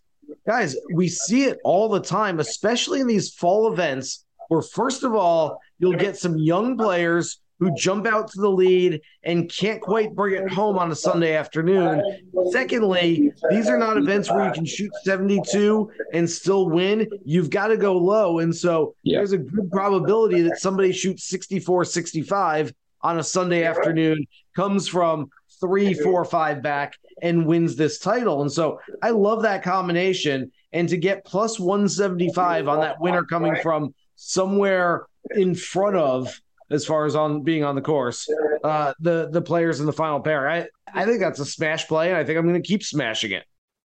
Guys, 0.46 0.76
we 0.92 1.08
see 1.08 1.44
it 1.44 1.58
all 1.64 1.88
the 1.88 2.00
time, 2.00 2.38
especially 2.38 3.00
in 3.00 3.06
these 3.06 3.32
fall 3.32 3.72
events, 3.72 4.26
where 4.48 4.60
first 4.60 5.04
of 5.04 5.14
all, 5.14 5.58
you'll 5.78 5.94
get 5.94 6.18
some 6.18 6.36
young 6.36 6.76
players 6.76 7.40
who 7.60 7.74
jump 7.76 8.06
out 8.06 8.30
to 8.30 8.40
the 8.42 8.50
lead 8.50 9.00
and 9.22 9.50
can't 9.50 9.80
quite 9.80 10.14
bring 10.14 10.34
it 10.34 10.52
home 10.52 10.78
on 10.78 10.92
a 10.92 10.94
Sunday 10.94 11.34
afternoon. 11.34 12.02
Secondly, 12.50 13.32
these 13.48 13.70
are 13.70 13.78
not 13.78 13.96
events 13.96 14.30
where 14.30 14.44
you 14.44 14.52
can 14.52 14.66
shoot 14.66 14.92
72 15.02 15.90
and 16.12 16.28
still 16.28 16.68
win. 16.68 17.08
You've 17.24 17.48
got 17.48 17.68
to 17.68 17.78
go 17.78 17.96
low. 17.96 18.40
And 18.40 18.54
so 18.54 18.94
yeah. 19.02 19.18
there's 19.18 19.32
a 19.32 19.38
good 19.38 19.72
probability 19.72 20.42
that 20.42 20.58
somebody 20.58 20.92
shoots 20.92 21.26
64 21.30 21.86
65 21.86 22.72
on 23.02 23.18
a 23.18 23.22
Sunday 23.22 23.64
afternoon, 23.64 24.26
comes 24.56 24.88
from 24.88 25.28
three, 25.60 25.94
four, 25.94 26.24
five 26.24 26.62
back, 26.62 26.94
and 27.22 27.46
wins 27.46 27.76
this 27.76 27.98
title. 27.98 28.42
And 28.42 28.52
so 28.52 28.80
I 29.02 29.10
love 29.10 29.42
that 29.42 29.62
combination. 29.62 30.50
And 30.72 30.88
to 30.88 30.96
get 30.96 31.24
plus 31.24 31.58
175 31.58 32.68
on 32.68 32.80
that 32.80 33.00
winner 33.00 33.24
coming 33.24 33.56
from 33.62 33.94
somewhere 34.16 35.06
in 35.30 35.54
front 35.54 35.96
of 35.96 36.40
as 36.70 36.84
far 36.84 37.06
as 37.06 37.16
on 37.16 37.42
being 37.42 37.64
on 37.64 37.74
the 37.74 37.80
course. 37.80 38.28
Uh, 38.62 38.92
the 39.00 39.28
the 39.30 39.40
players 39.40 39.80
in 39.80 39.86
the 39.86 39.92
final 39.92 40.20
pair. 40.20 40.48
I 40.48 40.66
I 40.92 41.04
think 41.04 41.20
that's 41.20 41.40
a 41.40 41.44
smash 41.44 41.86
play, 41.88 42.08
and 42.08 42.16
I 42.16 42.24
think 42.24 42.38
I'm 42.38 42.46
going 42.46 42.60
to 42.60 42.66
keep 42.66 42.82
smashing 42.82 43.32
it. 43.32 43.44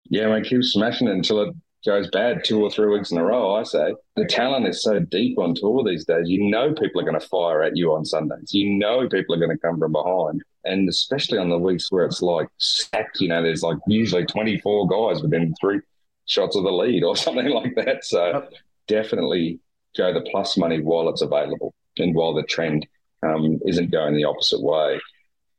Yeah, 0.09 0.33
I 0.33 0.41
keep 0.41 0.63
smashing 0.63 1.09
it 1.09 1.13
until 1.13 1.43
it 1.43 1.55
goes 1.85 2.09
bad 2.11 2.45
two 2.45 2.63
or 2.63 2.71
three 2.71 2.89
weeks 2.89 3.11
in 3.11 3.19
a 3.19 3.25
row. 3.25 3.57
I 3.57 3.65
say 3.65 3.95
the 4.17 4.25
talent 4.25 4.67
is 4.67 4.83
so 4.83 5.01
deep 5.01 5.39
on 5.39 5.55
tour 5.55 5.83
these 5.85 6.05
days. 6.05 6.29
You 6.29 6.49
know, 6.49 6.73
people 6.73 7.01
are 7.01 7.05
going 7.05 7.19
to 7.19 7.27
fire 7.27 7.63
at 7.63 7.77
you 7.77 7.93
on 7.93 8.05
Sundays. 8.05 8.53
You 8.53 8.75
know, 8.75 9.09
people 9.09 9.35
are 9.35 9.39
going 9.39 9.57
to 9.57 9.59
come 9.59 9.79
from 9.79 9.93
behind, 9.93 10.43
and 10.65 10.89
especially 10.89 11.39
on 11.39 11.49
the 11.49 11.59
weeks 11.59 11.91
where 11.91 12.05
it's 12.05 12.23
like 12.23 12.49
stacked. 12.59 13.21
You 13.21 13.29
know, 13.29 13.43
there's 13.43 13.63
like 13.63 13.79
usually 13.87 14.25
24 14.25 14.89
guys 14.89 15.23
within 15.23 15.55
three 15.61 15.81
shots 16.27 16.57
of 16.57 16.65
the 16.65 16.73
lead 16.73 17.03
or 17.03 17.17
something 17.17 17.49
like 17.49 17.75
that. 17.77 18.05
So 18.05 18.27
yep. 18.27 18.53
definitely 18.87 19.61
go 19.97 20.13
the 20.13 20.27
plus 20.31 20.57
money 20.57 20.81
while 20.81 21.09
it's 21.09 21.23
available 21.23 21.75
and 21.99 22.15
while 22.15 22.35
the 22.35 22.43
trend 22.45 22.87
um, 23.23 23.61
isn't 23.67 23.91
going 23.91 24.17
the 24.17 24.25
opposite 24.25 24.63
way. 24.63 25.01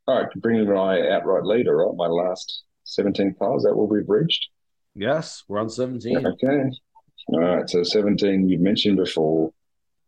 All 0.06 0.22
right, 0.22 0.32
bringing 0.36 0.68
my 0.68 1.08
outright 1.08 1.44
leader, 1.44 1.76
right? 1.76 1.96
My 1.96 2.08
last 2.08 2.62
17 2.84 3.34
piles, 3.34 3.62
that 3.62 3.74
will 3.74 3.88
be 3.88 4.02
bridged. 4.02 4.48
Yes, 4.94 5.44
we're 5.48 5.60
on 5.60 5.70
17. 5.70 6.26
Okay. 6.26 6.70
All 7.28 7.40
right, 7.40 7.68
so 7.68 7.82
17, 7.82 8.48
you've 8.48 8.60
mentioned 8.60 8.96
before. 8.96 9.52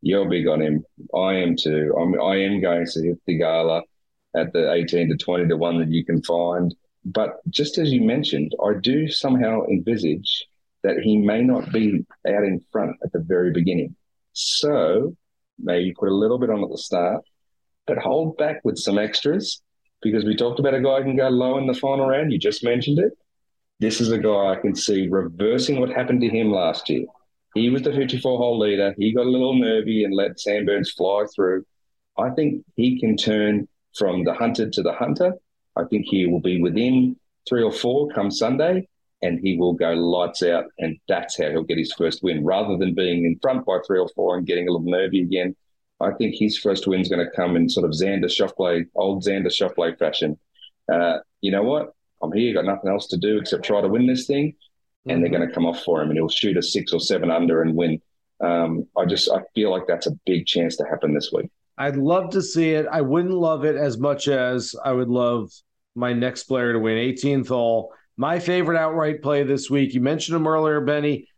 You're 0.02 0.28
big 0.28 0.46
on 0.46 0.60
him. 0.60 0.84
I 1.14 1.34
am 1.34 1.56
too. 1.56 1.94
I'm, 1.98 2.20
I 2.20 2.36
am 2.36 2.60
going 2.60 2.86
to 2.86 3.02
hit 3.02 3.18
Theegala 3.26 3.82
at 4.36 4.52
the 4.52 4.72
18 4.72 5.08
to 5.08 5.16
20 5.16 5.48
to 5.48 5.56
1 5.56 5.78
that 5.78 5.88
you 5.88 6.04
can 6.04 6.22
find. 6.22 6.74
But 7.04 7.40
just 7.48 7.78
as 7.78 7.90
you 7.90 8.02
mentioned, 8.02 8.52
I 8.62 8.74
do 8.80 9.08
somehow 9.08 9.64
envisage 9.66 10.46
that 10.82 10.98
he 10.98 11.16
may 11.16 11.42
not 11.42 11.72
be 11.72 12.04
out 12.28 12.44
in 12.44 12.64
front 12.70 12.96
at 13.02 13.12
the 13.12 13.20
very 13.20 13.50
beginning. 13.50 13.96
So 14.34 15.16
maybe 15.58 15.94
put 15.98 16.10
a 16.10 16.14
little 16.14 16.38
bit 16.38 16.50
on 16.50 16.62
at 16.62 16.70
the 16.70 16.78
start, 16.78 17.24
but 17.86 17.98
hold 17.98 18.36
back 18.36 18.60
with 18.62 18.76
some 18.76 18.98
extras 18.98 19.62
because 20.02 20.24
we 20.24 20.36
talked 20.36 20.60
about 20.60 20.74
a 20.74 20.80
guy 20.80 21.02
can 21.02 21.16
go 21.16 21.28
low 21.28 21.58
in 21.58 21.66
the 21.66 21.74
final 21.74 22.06
round. 22.06 22.32
You 22.32 22.38
just 22.38 22.62
mentioned 22.62 22.98
it. 22.98 23.12
This 23.78 24.00
is 24.00 24.10
a 24.10 24.18
guy 24.18 24.52
I 24.52 24.56
can 24.56 24.74
see 24.74 25.08
reversing 25.08 25.80
what 25.80 25.90
happened 25.90 26.22
to 26.22 26.28
him 26.28 26.50
last 26.50 26.88
year. 26.88 27.04
He 27.54 27.68
was 27.70 27.82
the 27.82 27.92
54 27.92 28.38
hole 28.38 28.58
leader. 28.58 28.94
He 28.96 29.12
got 29.12 29.26
a 29.26 29.30
little 29.30 29.54
nervy 29.54 30.04
and 30.04 30.14
let 30.14 30.40
Sam 30.40 30.64
Burns 30.64 30.92
fly 30.92 31.24
through. 31.34 31.64
I 32.18 32.30
think 32.30 32.64
he 32.76 32.98
can 32.98 33.16
turn 33.16 33.68
from 33.94 34.24
the 34.24 34.34
hunted 34.34 34.72
to 34.74 34.82
the 34.82 34.92
hunter. 34.92 35.34
I 35.76 35.84
think 35.84 36.06
he 36.06 36.26
will 36.26 36.40
be 36.40 36.60
within 36.60 37.16
three 37.48 37.62
or 37.62 37.72
four 37.72 38.08
come 38.14 38.30
Sunday 38.30 38.88
and 39.22 39.40
he 39.40 39.56
will 39.56 39.72
go 39.72 39.92
lights 39.92 40.42
out, 40.42 40.64
and 40.78 40.98
that's 41.08 41.38
how 41.38 41.50
he'll 41.50 41.62
get 41.62 41.78
his 41.78 41.92
first 41.92 42.22
win. 42.22 42.44
Rather 42.44 42.76
than 42.76 42.94
being 42.94 43.24
in 43.24 43.38
front 43.40 43.64
by 43.64 43.78
three 43.86 43.98
or 43.98 44.08
four 44.14 44.36
and 44.36 44.46
getting 44.46 44.68
a 44.68 44.70
little 44.72 44.90
nervy 44.90 45.22
again, 45.22 45.56
I 46.00 46.12
think 46.12 46.34
his 46.34 46.58
first 46.58 46.86
win's 46.86 47.08
going 47.08 47.24
to 47.24 47.34
come 47.34 47.56
in 47.56 47.68
sort 47.68 47.86
of 47.86 47.92
Xander 47.92 48.26
Schauffele, 48.26 48.84
old 48.94 49.24
Xander 49.24 49.46
Schauffele 49.46 49.98
fashion. 49.98 50.38
Uh, 50.92 51.18
you 51.40 51.50
know 51.50 51.62
what? 51.62 51.95
I'm 52.22 52.32
here, 52.32 52.54
got 52.54 52.64
nothing 52.64 52.90
else 52.90 53.06
to 53.08 53.16
do 53.16 53.38
except 53.38 53.64
try 53.64 53.80
to 53.80 53.88
win 53.88 54.06
this 54.06 54.26
thing, 54.26 54.54
and 55.04 55.12
mm-hmm. 55.12 55.20
they're 55.22 55.38
going 55.38 55.48
to 55.48 55.54
come 55.54 55.66
off 55.66 55.82
for 55.82 56.02
him, 56.02 56.08
and 56.08 56.16
he'll 56.16 56.28
shoot 56.28 56.56
a 56.56 56.62
six 56.62 56.92
or 56.92 57.00
seven 57.00 57.30
under 57.30 57.62
and 57.62 57.74
win. 57.76 58.00
Um, 58.40 58.86
I 58.96 59.04
just 59.06 59.30
I 59.30 59.40
feel 59.54 59.70
like 59.70 59.86
that's 59.86 60.06
a 60.06 60.12
big 60.26 60.46
chance 60.46 60.76
to 60.76 60.84
happen 60.84 61.14
this 61.14 61.30
week. 61.32 61.50
I'd 61.78 61.96
love 61.96 62.30
to 62.30 62.42
see 62.42 62.70
it. 62.70 62.86
I 62.90 63.02
wouldn't 63.02 63.34
love 63.34 63.64
it 63.64 63.76
as 63.76 63.98
much 63.98 64.28
as 64.28 64.74
I 64.82 64.92
would 64.92 65.08
love 65.08 65.50
my 65.94 66.12
next 66.12 66.44
player 66.44 66.72
to 66.72 66.78
win 66.78 66.96
18th 66.96 67.48
hole 67.48 67.92
my 68.16 68.38
favorite 68.38 68.78
outright 68.78 69.22
play 69.22 69.42
this 69.42 69.70
week. 69.70 69.94
You 69.94 70.00
mentioned 70.00 70.36
him 70.36 70.46
earlier, 70.46 70.80
Benny. 70.80 71.28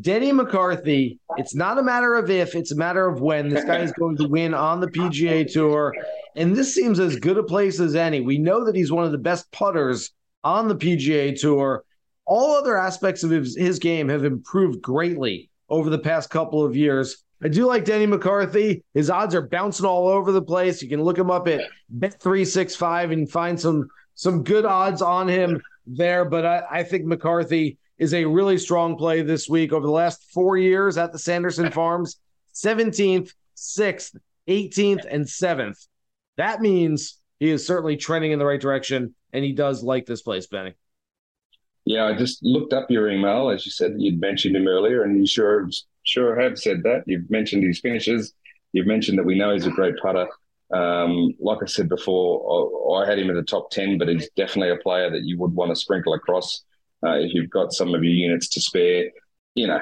Denny 0.00 0.32
McCarthy, 0.32 1.20
it's 1.36 1.54
not 1.54 1.76
a 1.76 1.82
matter 1.82 2.14
of 2.14 2.30
if, 2.30 2.54
it's 2.54 2.72
a 2.72 2.76
matter 2.76 3.06
of 3.06 3.20
when. 3.20 3.50
This 3.50 3.64
guy 3.64 3.80
is 3.80 3.92
going 3.98 4.16
to 4.16 4.28
win 4.28 4.54
on 4.54 4.80
the 4.80 4.86
PGA 4.86 5.50
Tour. 5.50 5.94
And 6.34 6.56
this 6.56 6.74
seems 6.74 6.98
as 6.98 7.16
good 7.16 7.36
a 7.36 7.42
place 7.42 7.78
as 7.78 7.94
any. 7.94 8.22
We 8.22 8.38
know 8.38 8.64
that 8.64 8.74
he's 8.74 8.90
one 8.90 9.04
of 9.04 9.12
the 9.12 9.18
best 9.18 9.52
putters 9.52 10.10
on 10.44 10.68
the 10.68 10.76
PGA 10.76 11.38
Tour. 11.38 11.84
All 12.24 12.54
other 12.54 12.76
aspects 12.76 13.22
of 13.22 13.30
his, 13.30 13.56
his 13.56 13.78
game 13.78 14.08
have 14.08 14.24
improved 14.24 14.80
greatly 14.80 15.50
over 15.68 15.90
the 15.90 15.98
past 15.98 16.30
couple 16.30 16.64
of 16.64 16.76
years. 16.76 17.24
I 17.42 17.48
do 17.48 17.66
like 17.66 17.84
Denny 17.84 18.06
McCarthy. 18.06 18.84
His 18.94 19.10
odds 19.10 19.34
are 19.34 19.42
bouncing 19.42 19.86
all 19.86 20.06
over 20.06 20.30
the 20.30 20.42
place. 20.42 20.80
You 20.80 20.88
can 20.88 21.02
look 21.02 21.18
him 21.18 21.30
up 21.30 21.48
at 21.48 21.62
Bet365 21.98 23.12
and 23.12 23.30
find 23.30 23.58
some 23.58 23.88
some 24.14 24.44
good 24.44 24.64
odds 24.64 25.02
on 25.02 25.26
him 25.26 25.60
there, 25.86 26.24
but 26.24 26.44
I, 26.44 26.62
I 26.70 26.82
think 26.84 27.04
McCarthy 27.04 27.78
is 27.98 28.14
a 28.14 28.24
really 28.24 28.58
strong 28.58 28.96
play 28.96 29.22
this 29.22 29.48
week. 29.48 29.72
Over 29.72 29.86
the 29.86 29.92
last 29.92 30.30
four 30.32 30.56
years 30.56 30.98
at 30.98 31.12
the 31.12 31.18
Sanderson 31.18 31.70
Farms, 31.72 32.18
17th, 32.54 33.32
6th, 33.56 34.16
18th, 34.48 35.04
and 35.10 35.24
7th. 35.24 35.86
That 36.36 36.60
means 36.60 37.18
he 37.42 37.50
is 37.50 37.66
certainly 37.66 37.96
trending 37.96 38.30
in 38.30 38.38
the 38.38 38.46
right 38.46 38.60
direction, 38.60 39.16
and 39.32 39.44
he 39.44 39.50
does 39.50 39.82
like 39.82 40.06
this 40.06 40.22
place, 40.22 40.46
Benny. 40.46 40.74
Yeah, 41.84 42.04
I 42.04 42.16
just 42.16 42.38
looked 42.44 42.72
up 42.72 42.88
your 42.88 43.10
email 43.10 43.50
as 43.50 43.66
you 43.66 43.72
said 43.72 43.94
you'd 43.96 44.20
mentioned 44.20 44.54
him 44.54 44.68
earlier, 44.68 45.02
and 45.02 45.18
you 45.18 45.26
sure 45.26 45.68
sure 46.04 46.40
have 46.40 46.56
said 46.56 46.84
that. 46.84 47.02
You've 47.04 47.28
mentioned 47.30 47.64
his 47.64 47.80
finishes. 47.80 48.32
You've 48.72 48.86
mentioned 48.86 49.18
that 49.18 49.24
we 49.24 49.36
know 49.36 49.52
he's 49.52 49.66
a 49.66 49.72
great 49.72 49.96
putter. 50.00 50.28
Um, 50.72 51.34
like 51.40 51.58
I 51.60 51.66
said 51.66 51.88
before, 51.88 52.94
I, 52.96 53.02
I, 53.02 53.08
had 53.08 53.18
him 53.18 53.28
in 53.28 53.34
the 53.34 53.42
top 53.42 53.72
ten, 53.72 53.98
but 53.98 54.06
he's 54.06 54.30
definitely 54.36 54.70
a 54.70 54.76
player 54.80 55.10
that 55.10 55.24
you 55.24 55.36
would 55.40 55.52
want 55.52 55.70
to 55.70 55.76
sprinkle 55.76 56.14
across 56.14 56.62
uh, 57.04 57.16
if 57.16 57.34
you've 57.34 57.50
got 57.50 57.72
some 57.72 57.92
of 57.92 58.04
your 58.04 58.14
units 58.14 58.50
to 58.50 58.60
spare. 58.60 59.06
You 59.56 59.66
know, 59.66 59.80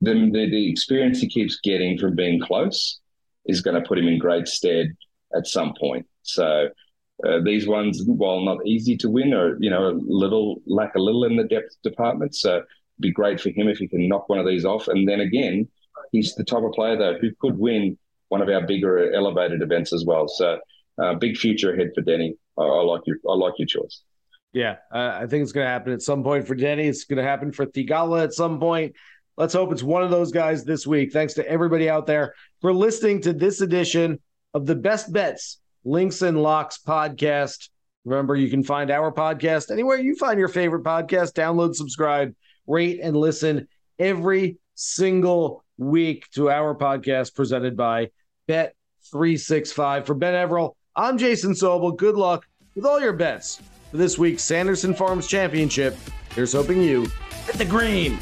the, 0.00 0.14
the, 0.14 0.48
the 0.48 0.70
experience 0.70 1.18
he 1.18 1.28
keeps 1.28 1.58
getting 1.64 1.98
from 1.98 2.14
being 2.14 2.40
close 2.40 3.00
is 3.46 3.62
going 3.62 3.82
to 3.82 3.86
put 3.86 3.98
him 3.98 4.06
in 4.06 4.18
great 4.20 4.46
stead 4.46 4.94
at 5.34 5.48
some 5.48 5.74
point. 5.78 6.06
So 6.22 6.68
uh, 7.26 7.40
these 7.44 7.66
ones, 7.66 8.02
while 8.04 8.40
not 8.40 8.66
easy 8.66 8.96
to 8.98 9.10
win, 9.10 9.32
are 9.32 9.56
you 9.60 9.70
know 9.70 9.88
a 9.88 9.94
little 10.04 10.60
lack 10.66 10.94
a 10.94 11.00
little 11.00 11.24
in 11.24 11.36
the 11.36 11.44
depth 11.44 11.76
department. 11.82 12.34
So 12.34 12.56
it'd 12.56 12.66
be 13.00 13.12
great 13.12 13.40
for 13.40 13.50
him 13.50 13.68
if 13.68 13.78
he 13.78 13.88
can 13.88 14.08
knock 14.08 14.28
one 14.28 14.38
of 14.38 14.46
these 14.46 14.64
off. 14.64 14.88
And 14.88 15.08
then 15.08 15.20
again, 15.20 15.68
he's 16.10 16.34
the 16.34 16.44
type 16.44 16.62
of 16.62 16.72
player 16.72 16.96
though 16.96 17.18
who 17.18 17.30
could 17.40 17.58
win 17.58 17.98
one 18.28 18.42
of 18.42 18.48
our 18.48 18.66
bigger 18.66 19.12
elevated 19.12 19.62
events 19.62 19.92
as 19.92 20.04
well. 20.06 20.26
So 20.26 20.58
uh, 21.02 21.14
big 21.14 21.36
future 21.36 21.74
ahead 21.74 21.90
for 21.94 22.00
Denny. 22.00 22.34
I, 22.58 22.62
I, 22.62 22.82
like 22.82 23.02
your 23.06 23.16
I 23.28 23.34
like 23.34 23.54
your 23.58 23.66
choice. 23.66 24.02
Yeah, 24.52 24.76
uh, 24.92 25.18
I 25.20 25.26
think 25.26 25.42
it's 25.42 25.52
going 25.52 25.64
to 25.64 25.70
happen 25.70 25.92
at 25.92 26.02
some 26.02 26.22
point 26.22 26.46
for 26.46 26.54
Denny. 26.54 26.86
It's 26.86 27.04
going 27.04 27.16
to 27.16 27.22
happen 27.22 27.52
for 27.52 27.66
Theegala 27.66 28.24
at 28.24 28.34
some 28.34 28.60
point. 28.60 28.94
Let's 29.38 29.54
hope 29.54 29.72
it's 29.72 29.82
one 29.82 30.02
of 30.02 30.10
those 30.10 30.30
guys 30.30 30.64
this 30.64 30.86
week. 30.86 31.12
Thanks 31.12 31.34
to 31.34 31.48
everybody 31.48 31.88
out 31.88 32.06
there 32.06 32.34
for 32.60 32.74
listening 32.74 33.22
to 33.22 33.32
this 33.32 33.62
edition 33.62 34.20
of 34.52 34.66
the 34.66 34.74
Best 34.74 35.10
Bets 35.10 35.58
Links 35.84 36.22
and 36.22 36.42
Locks 36.42 36.78
podcast. 36.78 37.68
Remember, 38.04 38.34
you 38.34 38.50
can 38.50 38.64
find 38.64 38.90
our 38.90 39.12
podcast 39.12 39.70
anywhere 39.70 39.98
you 39.98 40.16
find 40.16 40.38
your 40.38 40.48
favorite 40.48 40.82
podcast. 40.82 41.32
Download, 41.34 41.74
subscribe, 41.74 42.34
rate, 42.66 43.00
and 43.02 43.16
listen 43.16 43.68
every 43.98 44.58
single 44.74 45.64
week 45.78 46.28
to 46.32 46.50
our 46.50 46.74
podcast 46.74 47.34
presented 47.34 47.76
by 47.76 48.10
Bet365. 48.48 50.06
For 50.06 50.14
Ben 50.14 50.34
Everill, 50.34 50.74
I'm 50.96 51.18
Jason 51.18 51.52
Sobel. 51.52 51.96
Good 51.96 52.16
luck 52.16 52.46
with 52.74 52.84
all 52.84 53.00
your 53.00 53.12
bets 53.12 53.60
for 53.90 53.96
this 53.96 54.18
week's 54.18 54.42
Sanderson 54.42 54.94
Farms 54.94 55.26
Championship. 55.26 55.96
Here's 56.34 56.52
hoping 56.52 56.82
you 56.82 57.06
hit 57.46 57.56
the 57.56 57.64
green. 57.64 58.18